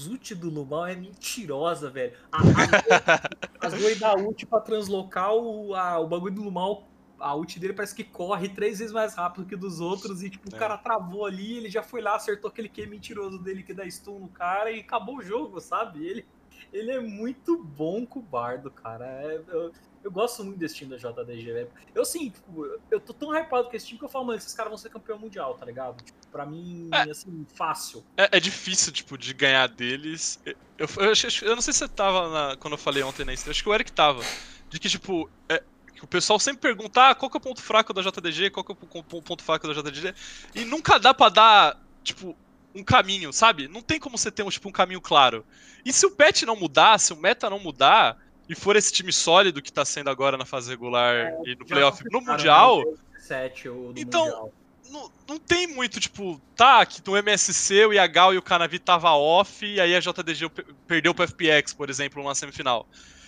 [0.08, 2.14] ult do Lumal é mentirosa, velho.
[2.32, 2.38] A,
[3.62, 6.88] a, as duas da ult pra translocar o, a- o bagulho do Lumal,
[7.20, 10.48] a ult dele parece que corre três vezes mais rápido que dos outros e, tipo,
[10.52, 10.56] É.
[10.56, 13.90] o cara travou ali, ele já foi lá, acertou aquele que mentiroso dele que dá
[13.90, 16.06] stun no cara e acabou o jogo, sabe?
[16.06, 16.26] Ele,
[16.72, 19.06] ele é muito bom com o Bardo, cara.
[19.06, 19.72] É- eu,
[20.04, 21.72] eu gosto muito desse time da JDG, velho.
[21.94, 24.54] Eu, assim, tipo, eu tô tão hypado com esse time que eu falo, mano, esses
[24.54, 26.02] caras vão ser campeão mundial, tá ligado?
[26.04, 27.10] Tipo, pra mim, É.
[27.10, 28.06] assim, fácil.
[28.18, 30.40] É, é difícil, tipo, de ganhar deles.
[30.78, 33.34] Eu, eu, acho- eu não sei se você tava na- quando eu falei ontem na
[33.34, 34.22] stream, acho que o Eric tava.
[34.70, 35.64] De que, tipo, é,
[35.96, 38.64] que o pessoal sempre pergunta, ah, qual que é o ponto fraco da JDG, qual
[38.64, 40.14] que é o po- po- ponto fraco da JDG,
[40.54, 42.38] e nunca dá pra dar, tipo,
[42.76, 43.68] um caminho, sabe?
[43.68, 45.44] Não tem como você ter um, tipo, um caminho claro.
[45.84, 48.16] E se o patch não mudar, se o meta não mudar,
[48.50, 52.04] e for esse time sólido que tá sendo agora na fase regular e no playoff
[52.04, 54.54] no confirmaram, Mundial, né, o 17 ou do Então, Mundial.
[54.90, 59.12] não, não tem muito, tipo, tá, que no MSC o Yagal e o Canavi tava
[59.12, 62.88] off, e aí a JDG pe- perdeu pro FPX, por exemplo, na semifinal.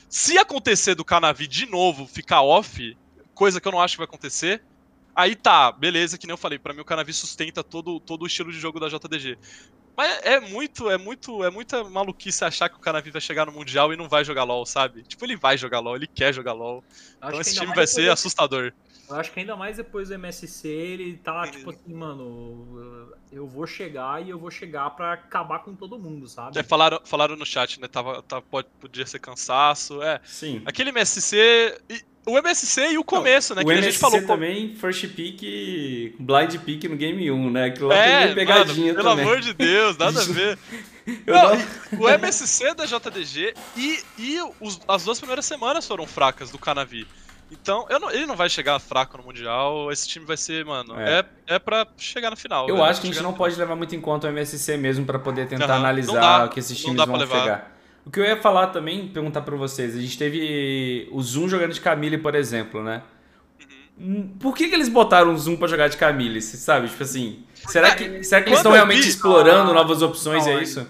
[0.09, 2.97] Se acontecer do Canavi de novo ficar off,
[3.33, 4.63] coisa que eu não acho que vai acontecer,
[5.15, 8.27] aí tá, beleza, que nem eu falei, pra mim o Canavi sustenta todo, todo o
[8.27, 9.37] estilo de jogo da JDG.
[9.99, 13.51] Mas é muito, é muito, é muita maluquice achar que o Canavi vai chegar no
[13.51, 15.03] Mundial e não vai jogar LoL, sabe?
[15.03, 16.81] Tipo, ele vai jogar LoL, ele quer jogar LoL.
[17.17, 18.73] Então que esse ainda time mais vai depois ser do- assustador.
[19.09, 23.67] Eu acho que ainda mais depois do MSC, ele tá, tipo assim, mano, eu vou
[23.67, 26.57] chegar e eu vou chegar pra acabar com todo mundo, sabe?
[26.57, 27.87] É, falaram, falaram no chat, né?
[27.89, 30.01] Tava, tava- pode, podia ser cansaço.
[30.01, 30.21] É.
[30.23, 30.61] Sim.
[30.65, 31.77] Aquele MSC.
[31.89, 33.61] e- o MSC e o começo, né?
[33.61, 34.21] o Que a MSC gente falou.
[34.27, 35.41] também, first pick,
[36.19, 37.65] blind pick no game 1, né?
[37.65, 39.25] Aquilo lá É, meio pegadinha mano, pelo também.
[39.25, 40.57] amor de Deus, nada a ver.
[41.25, 46.51] Não, não- o MSC da JDG e, e os- as duas primeiras semanas foram fracas
[46.51, 47.07] do Canavi.
[47.51, 49.91] Então, não- ele não vai chegar fraco no Mundial.
[49.91, 50.99] Esse time vai ser, mano.
[50.99, 51.25] É.
[51.47, 52.69] É, é, pra chegar no final.
[52.69, 54.77] Eu velho, acho que a gente não no pode levar muito em conta o MSC
[54.77, 57.39] mesmo pra poder tentar não analisar dá, o que esses times vão levar.
[57.39, 57.78] chegar.
[58.09, 61.73] O que eu ia falar também, perguntar pra vocês, a gente teve o Zoom jogando
[61.73, 63.03] de Camille, por exemplo, né?
[63.99, 64.05] Uhum.
[64.21, 66.87] Hum, Por que, que eles botaram o Zoom pra jogar de Camille, você sabe?
[66.89, 70.53] Tipo assim, será que, será que eles estão realmente vi- explorando Ah, novas opções, não,
[70.57, 70.87] é isso?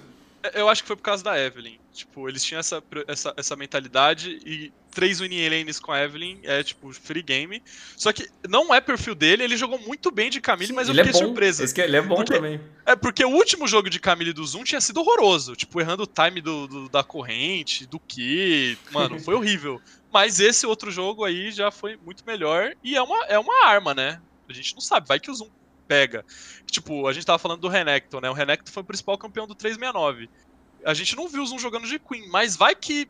[0.53, 1.77] Eu acho que foi por causa da Evelyn.
[1.91, 6.61] Tipo, eles tinham essa, essa, essa mentalidade e três winning lanes com a Evelyn é,
[6.63, 7.63] tipo, free game.
[7.95, 11.01] Só que não é perfil dele, ele jogou muito bem de Camille, mas eu ele
[11.01, 11.63] é fiquei bom, surpresa.
[11.63, 12.59] esse que- ele é bom Porque- também.
[12.85, 15.55] É porque o último jogo de Camille do Zoom tinha sido horroroso.
[15.55, 18.77] Tipo, errando o time do, do- da corrente, do que.
[18.91, 19.81] Mano, foi horrível.
[20.11, 22.73] Mas esse outro jogo aí já foi muito melhor.
[22.83, 24.19] E é uma, é uma arma, né?
[24.49, 25.49] A gente não sabe, vai que o Zoom
[25.87, 26.25] pega.
[26.69, 28.29] Tipo, a gente tava falando do Renekton, né?
[28.29, 30.29] O Renekton foi o principal campeão do 369.
[30.85, 33.07] A gente não viu o Zoom jogando de Queen, mas vai que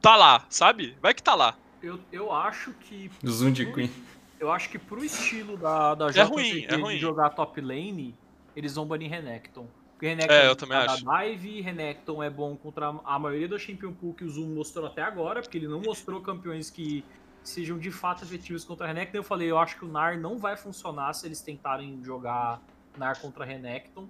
[0.00, 0.96] tá lá, sabe?
[1.00, 1.56] Vai que tá lá.
[1.82, 3.10] Eu, eu acho que.
[3.22, 3.90] Do Zoom de Queen.
[4.38, 6.98] Eu acho que pro estilo da, da É JDG ruim, é de ruim.
[6.98, 8.14] jogar top lane,
[8.54, 9.66] eles vão banir Renekton.
[9.92, 11.04] Porque Renekton É, eu também acho.
[11.04, 15.02] dive, Renekton é bom contra a maioria do Champion Pool que o Zoom mostrou até
[15.02, 17.02] agora, porque ele não mostrou campeões que
[17.42, 19.16] sejam de fato efetivos contra Renekton.
[19.16, 22.60] Eu falei, eu acho que o NAR não vai funcionar se eles tentarem jogar
[22.98, 24.06] NAR contra Renekton.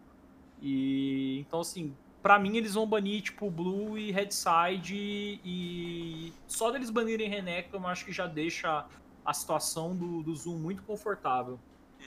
[0.61, 1.95] E então assim,
[2.27, 7.87] pra mim eles vão banir tipo Blue e Headside e só deles banirem Renekton eu
[7.87, 8.85] acho que já deixa
[9.24, 11.57] a situação do, do Zoom muito confortável.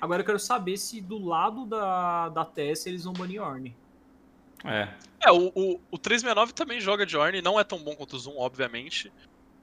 [0.02, 3.74] Agora eu quero saber se do lado da, da TS eles vão banir Orne.
[4.66, 4.90] É.
[5.22, 8.20] É, o, o, o 369 também joga de Ornn, não é tão bom quanto o
[8.20, 9.10] Zoom, obviamente.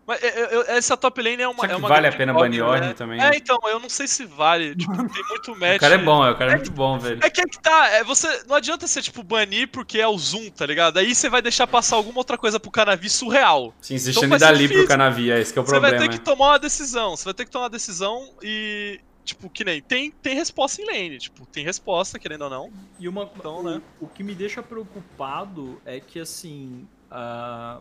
[0.06, 1.60] Mas é, é, é, essa top lane é uma.
[1.60, 2.94] Será é que uma vale a pena banir Ornn né?
[2.94, 3.20] também?
[3.20, 4.76] É, então, eu não sei se vale.
[4.76, 5.76] Tipo, tem muito match.
[5.76, 7.18] O cara é bom, é, o cara é muito bom, velho.
[7.24, 10.16] É que é que tá, é, você, não adianta ser, tipo, banir porque é o
[10.16, 10.98] Zoom, tá ligado?
[10.98, 13.74] Aí você vai deixar passar alguma outra coisa pro Canavi surreal.
[13.80, 14.86] Sim, se Então deixando vai dar ser ali pro.
[14.86, 15.98] Canavi, é esse que é o Você problema.
[15.98, 19.50] vai ter que tomar uma decisão, você vai ter que tomar uma decisão e, tipo,
[19.50, 22.70] que nem, tem, tem resposta em lane, tipo, tem resposta, querendo ou não.
[23.00, 23.82] E uma, Então, o, né?
[24.00, 27.80] o que me deixa preocupado é que, assim, ah,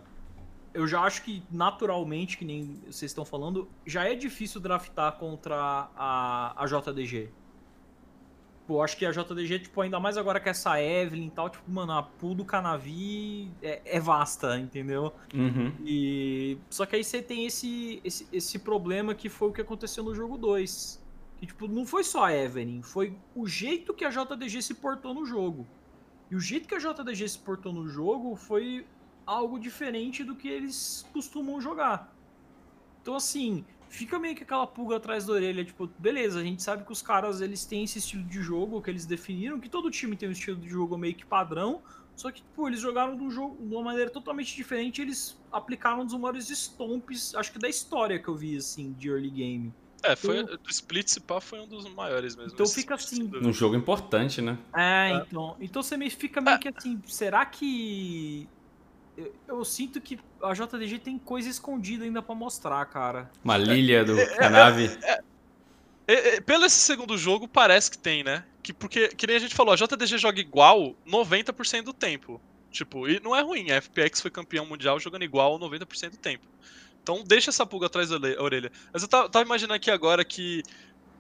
[0.76, 5.90] eu já acho que naturalmente, que nem vocês estão falando, já é difícil draftar contra
[5.96, 7.30] a, a JDG.
[8.68, 11.72] Pô, acho que a JDG, tipo, ainda mais agora com essa Evelyn e tal, tipo,
[11.72, 15.14] mano, a pool do Canavi é, é vasta, entendeu?
[15.34, 15.72] Uhum.
[15.86, 20.04] E só que aí você tem esse, esse, esse problema que foi o que aconteceu
[20.04, 21.02] no jogo 2.
[21.38, 25.14] Que tipo, não foi só a Evelyn, foi o jeito que a JDG se portou
[25.14, 25.66] no jogo.
[26.30, 28.86] E o jeito que a JDG se portou no jogo foi
[29.26, 32.14] algo diferente do que eles costumam jogar.
[33.02, 36.86] Então assim, fica meio que aquela pulga atrás da orelha, tipo, beleza, a gente sabe
[36.86, 40.16] que os caras eles têm esse estilo de jogo que eles definiram, que todo time
[40.16, 41.82] tem um estilo de jogo meio que padrão,
[42.16, 45.02] só que, pô, eles jogaram de, um jogo, de uma maneira totalmente diferente.
[45.02, 49.10] Eles aplicaram um dos maiores stomps, acho que da história que eu vi, assim, de
[49.10, 49.74] early game.
[50.02, 52.54] É, foi, do Split se pá foi um dos maiores mesmo.
[52.54, 53.30] Então esse fica assim.
[53.42, 54.58] Um jogo importante, né?
[54.74, 55.58] É, então.
[55.60, 58.48] Então você meio, fica meio que assim, será que.
[59.18, 63.32] Eu, eu sinto que a JDG tem coisa escondida ainda pra mostrar, cara.
[63.44, 64.90] Uma Lilia do Canavi.
[66.08, 68.44] É, é, pelo esse segundo jogo, parece que tem, né?
[68.62, 72.42] Que, porque, que nem a gente falou, a JDG joga igual 90% do tempo.
[72.72, 76.46] Tipo, e não é ruim, a FPX foi campeão mundial jogando igual 90% do tempo.
[77.02, 78.72] Então deixa essa pulga atrás da orelha-.
[78.92, 80.62] Mas eu tava, tava imaginando aqui agora que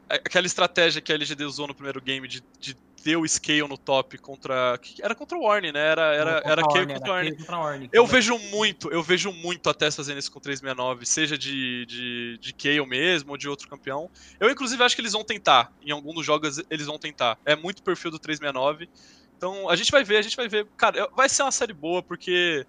[0.09, 2.75] aquela estratégia que a LGD usou no primeiro game de, de
[3.15, 4.79] o scale no top contra.
[5.01, 5.79] Era contra o Warning, né?
[5.79, 7.87] Era, era, era Ornn, contra o Ornn.
[7.91, 11.85] Eu é- vejo muito, eu vejo muito a TES fazendo isso com 369, seja de,
[11.85, 14.09] de, de mesmo ou de outro campeão.
[14.39, 15.69] Eu, inclusive, acho que eles vão tentar.
[15.81, 17.37] Em algum dos jogos, eles vão tentar.
[17.45, 18.89] É muito perfil do 369.
[19.37, 20.67] Então, a gente vai ver, a gente vai ver.
[20.77, 22.65] Cara, vai ser uma série boa, porque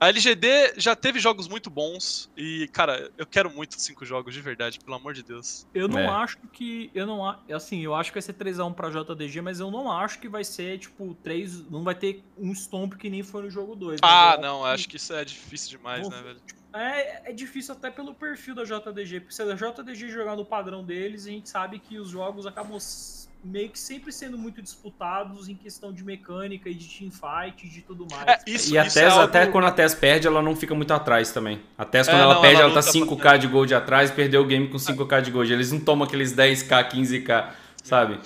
[0.00, 2.30] a LGD já teve jogos muito bons.
[2.36, 5.66] E, cara, eu quero muito cinco jogos, de verdade, pelo amor de Deus.
[5.74, 6.06] Eu não É.
[6.06, 6.90] acho que.
[6.94, 9.90] Eu não a- Assim, eu acho que vai ser 3x1 pra JDG, mas eu não
[9.90, 11.68] acho que vai ser, tipo, 3.
[11.70, 13.98] Não vai ter um stomp que nem foi no jogo 2.
[14.02, 16.40] Ah, não, acho que isso é difícil demais, Vou- né, velho?
[16.72, 20.84] É, é difícil até pelo perfil da JDG, porque se a JDG jogar no padrão
[20.84, 22.78] deles, a gente sabe que os jogos acabam
[23.42, 27.82] meio que sempre sendo muito disputados em questão de mecânica e de teamfight e de
[27.82, 28.26] tudo mais.
[28.26, 29.22] É, isso, E a é algo...
[29.22, 31.60] até quando a Tess perde, ela não fica muito atrás também.
[31.76, 34.10] A Tess, É, quando ela não, perde, ela ela, tá luta 5k de gold atrás,
[34.10, 35.52] perdeu o game com 5k de gold.
[35.52, 37.50] Eles não tomam aqueles 10k, 15k,
[37.82, 38.18] sabe?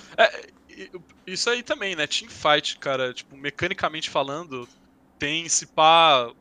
[0.71, 0.91] E-
[1.27, 2.07] Isso aí também, né?
[2.07, 4.67] Teamfight, cara, tipo, mecanicamente falando,
[5.19, 6.33] tem se pá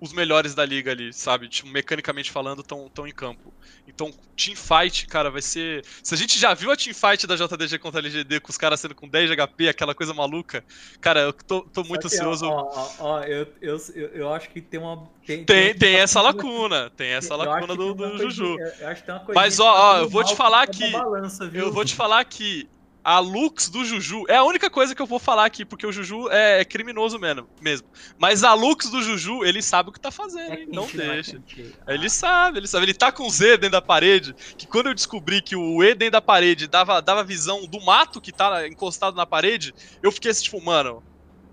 [0.00, 1.48] os melhores da liga ali, sabe?
[1.48, 3.52] Tipo, mecanicamente falando, estão tão em campo.
[3.86, 5.84] Então, teamfight, cara, vai ser.
[6.02, 8.80] Se a gente já viu a teamfight da JDG contra a LGD com os caras
[8.80, 10.64] sendo com 10 de HP, aquela coisa maluca,
[11.00, 12.46] cara, eu tô, tô muito que, ansioso.
[12.46, 13.78] Ó, ó, ó, eu, eu,
[14.14, 15.10] eu, acho que tem uma.
[15.26, 18.56] Tem, Tem, tem uma- essa lacuna, tem essa eu lacuna do, do Juju.
[18.56, 20.72] coisinha- eu acho que tem uma coisinha Mas, ó, ó, eu vou te falar na
[20.72, 21.50] que- balança?
[21.52, 22.68] Eu vou te falar que
[23.04, 25.92] a Lux do Juju é a única coisa que eu vou falar aqui, porque o
[25.92, 27.88] Juju é, é criminoso mesmo, mesmo.
[28.18, 30.66] Mas a Lux do Juju, ele sabe o que tá fazendo, É hein?
[30.72, 31.14] Não né?
[31.14, 31.40] É deixa.
[31.42, 31.78] quente.
[31.86, 32.84] Ele sabe, ele sabe.
[32.86, 35.94] Ele tá com o Z dentro da parede, que quando eu descobri que o E
[35.94, 40.30] dentro da parede dava, dava visão do mato que tá encostado na parede, eu fiquei
[40.30, 41.04] assim, tipo, mano,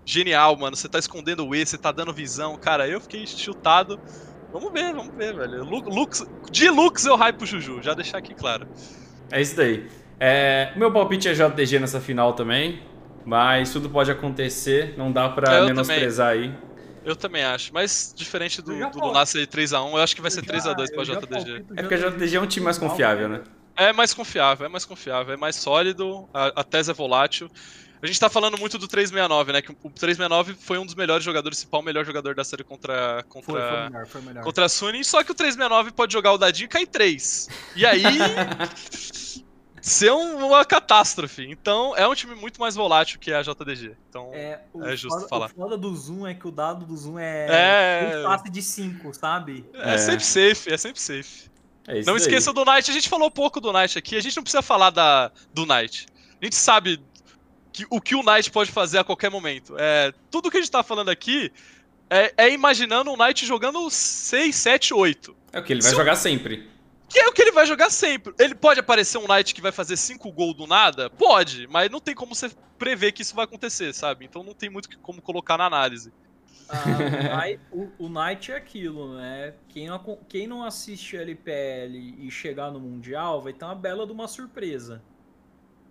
[0.06, 0.76] genial, mano.
[0.76, 2.56] Você tá escondendo o E, você tá dando visão.
[2.58, 4.00] Cara, eu fiquei chutado.
[4.52, 5.64] Vamos ver, vamos ver, velho.
[5.64, 8.68] Lu- Lux, de Lux eu hype pro Juju, já deixar aqui claro.
[9.30, 10.05] É isso daí.
[10.18, 12.82] É, meu palpite é JDG nessa final também.
[13.24, 16.54] Mas tudo pode acontecer, não dá pra Eu menosprezar aí.
[17.04, 18.98] Eu também acho, mas diferente do, do.
[19.00, 21.64] Lunacy 3x1, eu acho que vai ser Eu 3x2 já- pra JDG.
[21.76, 23.42] É porque a JDG é um time mais confiável, né?
[23.76, 27.50] É mais confiável, é mais confiável, é mais sólido, a, a tese é volátil.
[28.00, 29.60] A gente tá falando muito do 369, né?
[29.62, 32.62] Que o 369 foi um dos melhores jogadores, se pá, o melhor jogador da série
[32.62, 34.44] contra, Foi, contra, foi melhor, foi melhor.
[34.44, 37.48] contra a Sunin, só que o 369 pode jogar o dadinho e cair 3.
[37.74, 38.02] E aí.
[39.88, 41.46] ser um- uma catástrofe.
[41.48, 43.92] Então, é um time muito mais volátil que a JDG.
[44.08, 45.46] Então, É, o É justo foda, falar.
[45.46, 48.18] O foda do Zoom é que o dado do Zoom é, É.
[48.20, 49.64] um passe de 5, sabe?
[49.74, 49.98] é, É.
[49.98, 51.50] sempre safe, é sempre safe.
[51.88, 54.34] É isso Não esqueça do Knight, a gente falou pouco do Knight aqui, a gente
[54.36, 56.06] não precisa falar da, do Knight.
[56.40, 57.00] A gente sabe
[57.72, 59.76] que, o que o Knight pode fazer a qualquer momento.
[59.78, 61.52] É, tudo que a gente tá falando aqui
[62.10, 65.36] é, é imaginando o Knight jogando 6, 7, 8.
[65.52, 66.68] É o que ele vai Se o- jogar sempre.
[67.08, 68.34] Que é o que ele vai jogar sempre.
[68.38, 71.08] Ele pode aparecer um Knight que vai fazer 5 gols do nada?
[71.08, 74.24] Pode, mas não tem como você prever que isso vai acontecer, sabe?
[74.24, 76.12] Então não tem muito que- como colocar na análise.
[76.68, 79.54] Ah, o, Knight, o, o Knight é aquilo, né?
[79.68, 84.12] Quem não, quem não assiste LPL e chegar no Mundial vai ter uma bela de
[84.12, 85.00] uma surpresa.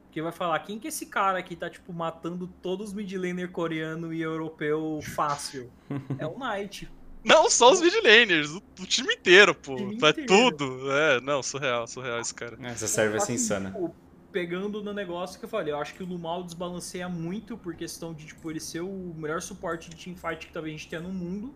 [0.06, 3.12] Porque vai falar, quem que é esse cara aqui tá, tipo, matando todos os mid
[3.14, 5.72] laner coreano e europeu fácil?
[6.20, 6.90] É o Knight.
[7.26, 9.76] Não só os mid laners, o, o time inteiro, pô.
[9.76, 10.28] time Vai inteiro.
[10.28, 10.92] tudo.
[10.92, 12.58] É, não, surreal, surreal esse cara.
[12.62, 13.72] Essa serve vai ser Só que, insana.
[13.72, 13.96] tipo,
[14.32, 18.14] pegando no negócio que eu falei, eu acho que o Lumal desbalanceia muito por questão
[18.14, 21.10] de, tipo, ele ser o melhor suporte de teamfight que talvez a gente tenha no
[21.10, 21.54] mundo.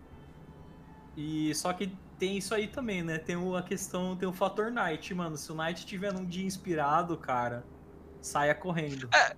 [1.18, 3.18] E só que tem isso aí também, né?
[3.18, 5.38] Tem o- a questão, tem o fator Knight, mano.
[5.38, 7.66] Se o Knight tiver num dia inspirado, cara,
[8.22, 9.10] saia correndo.
[9.14, 9.36] É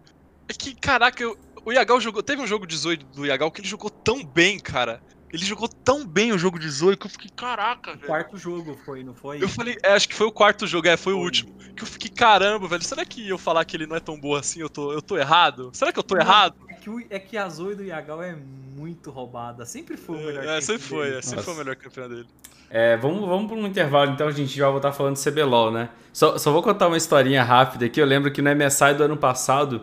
[0.53, 2.21] que, caraca, eu- o Yagal jogou.
[2.21, 5.01] Teve um jogo 18 do Yagal que ele jogou tão bem, cara.
[5.33, 8.07] Ele jogou tão bem o jogo 18 que eu fiquei, caraca, O velho.
[8.07, 9.41] quarto jogo foi, não foi?
[9.41, 11.25] Eu falei, é, acho que foi o quarto jogo, é, foi o Foi.
[11.25, 11.53] último.
[11.75, 14.39] Que eu fiquei, caramba, velho, será que eu falar que ele não é tão boa
[14.41, 15.69] assim, eu tô, eu tô errado?
[15.73, 16.55] Será que eu tô Não, errado?
[16.69, 18.35] É que, o, é que a Zoe do Yagal é
[18.75, 19.65] muito roubada.
[19.65, 21.17] Sempre foi o melhor É, camp sempre foi, dele.
[21.17, 21.45] é, sempre Nossa.
[21.45, 22.27] foi o melhor campeão dele.
[22.69, 25.71] É, vamos, vamos para um intervalo então, a gente já vai voltar falando de CBLOL,
[25.71, 25.89] né?
[26.13, 28.01] Só, só vou contar uma historinha rápida aqui.
[28.01, 29.81] Eu lembro que no MSI do ano passado,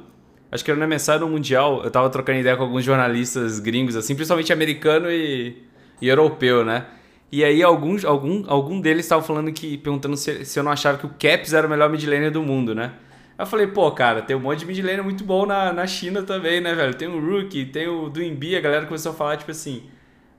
[0.50, 3.96] acho que era no MSI no Mundial, eu tava trocando ideia com alguns jornalistas gringos,
[3.96, 5.56] assim, principalmente americano e,
[6.00, 6.86] e europeu, né?
[7.30, 10.96] E aí alguns, algum, algum deles estavam falando que, perguntando se, se eu não achava
[10.96, 12.92] que o Caps era o melhor mid laner do mundo, né?
[13.36, 15.86] Aí eu falei, pô, cara, tem um monte de mid laner muito bom na, na
[15.86, 16.94] China também, né, velho?
[16.94, 19.82] Tem o Rookie, tem o Duimbi, a galera começou a falar, tipo assim...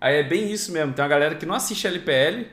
[0.01, 2.45] Aí é bem isso mesmo, tem uma galera que não assiste LPL,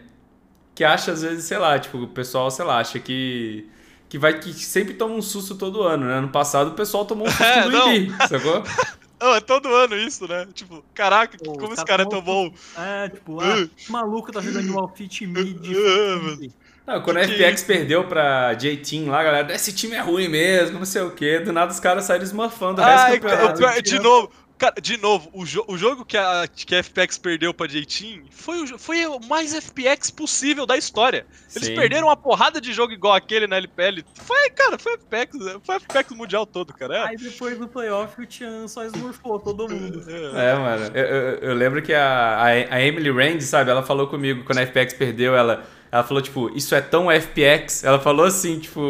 [0.74, 3.68] que acha às vezes, sei lá, tipo, o pessoal, sei lá, acha que
[4.08, 6.14] que vai que sempre toma um susto todo ano, né?
[6.14, 7.92] Ano passado o pessoal tomou um susto É, do não.
[7.92, 8.62] Imbi, sacou?
[9.18, 10.46] Não, é todo ano isso, né?
[10.52, 12.52] Tipo, caraca, Pô, como os esse cara é bom.
[12.76, 15.56] É, tipo, ah, maluco tá jogando de um outfit mid.
[15.70, 16.52] Ah, foda-se.
[16.86, 20.78] Não, quando a Que FPX perdeu pra J-Team lá, galera, esse time é ruim mesmo,
[20.78, 21.40] não sei o quê.
[21.40, 23.82] Do nada os caras saíram esmurfando o resto Ai, do campeonato.
[23.82, 27.52] de novo, cara, de novo, o, jo- o jogo que a, que a FPX perdeu
[27.54, 31.26] pra J-Team foi, o foi o mais FPX possível da história.
[31.54, 31.74] Eles Sim.
[31.74, 34.02] perderam uma porrada de jogo igual aquele na LPL.
[34.14, 36.96] Foi, cara, foi FPX, foi FPX mundial todo, cara.
[36.96, 37.06] É.
[37.08, 40.02] Aí depois do playoff o Tian só esmurfou todo mundo.
[40.36, 40.50] É.
[40.50, 40.90] É, mano.
[40.94, 44.58] Eu, eu- eu lembro que a, a, a Emily Rand, sabe, ela falou comigo quando
[44.58, 47.84] a FPX perdeu, ela, ela falou, tipo, isso é tão FPX.
[47.84, 48.80] Ela falou assim, tipo,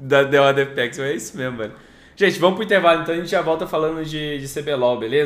[0.00, 0.98] da, da da FPX.
[0.98, 1.72] Eu, É isso mesmo, velho.
[2.18, 5.16] Gente, vamos pro intervalo, então a gente já volta falando de, de CBLOL, beleza?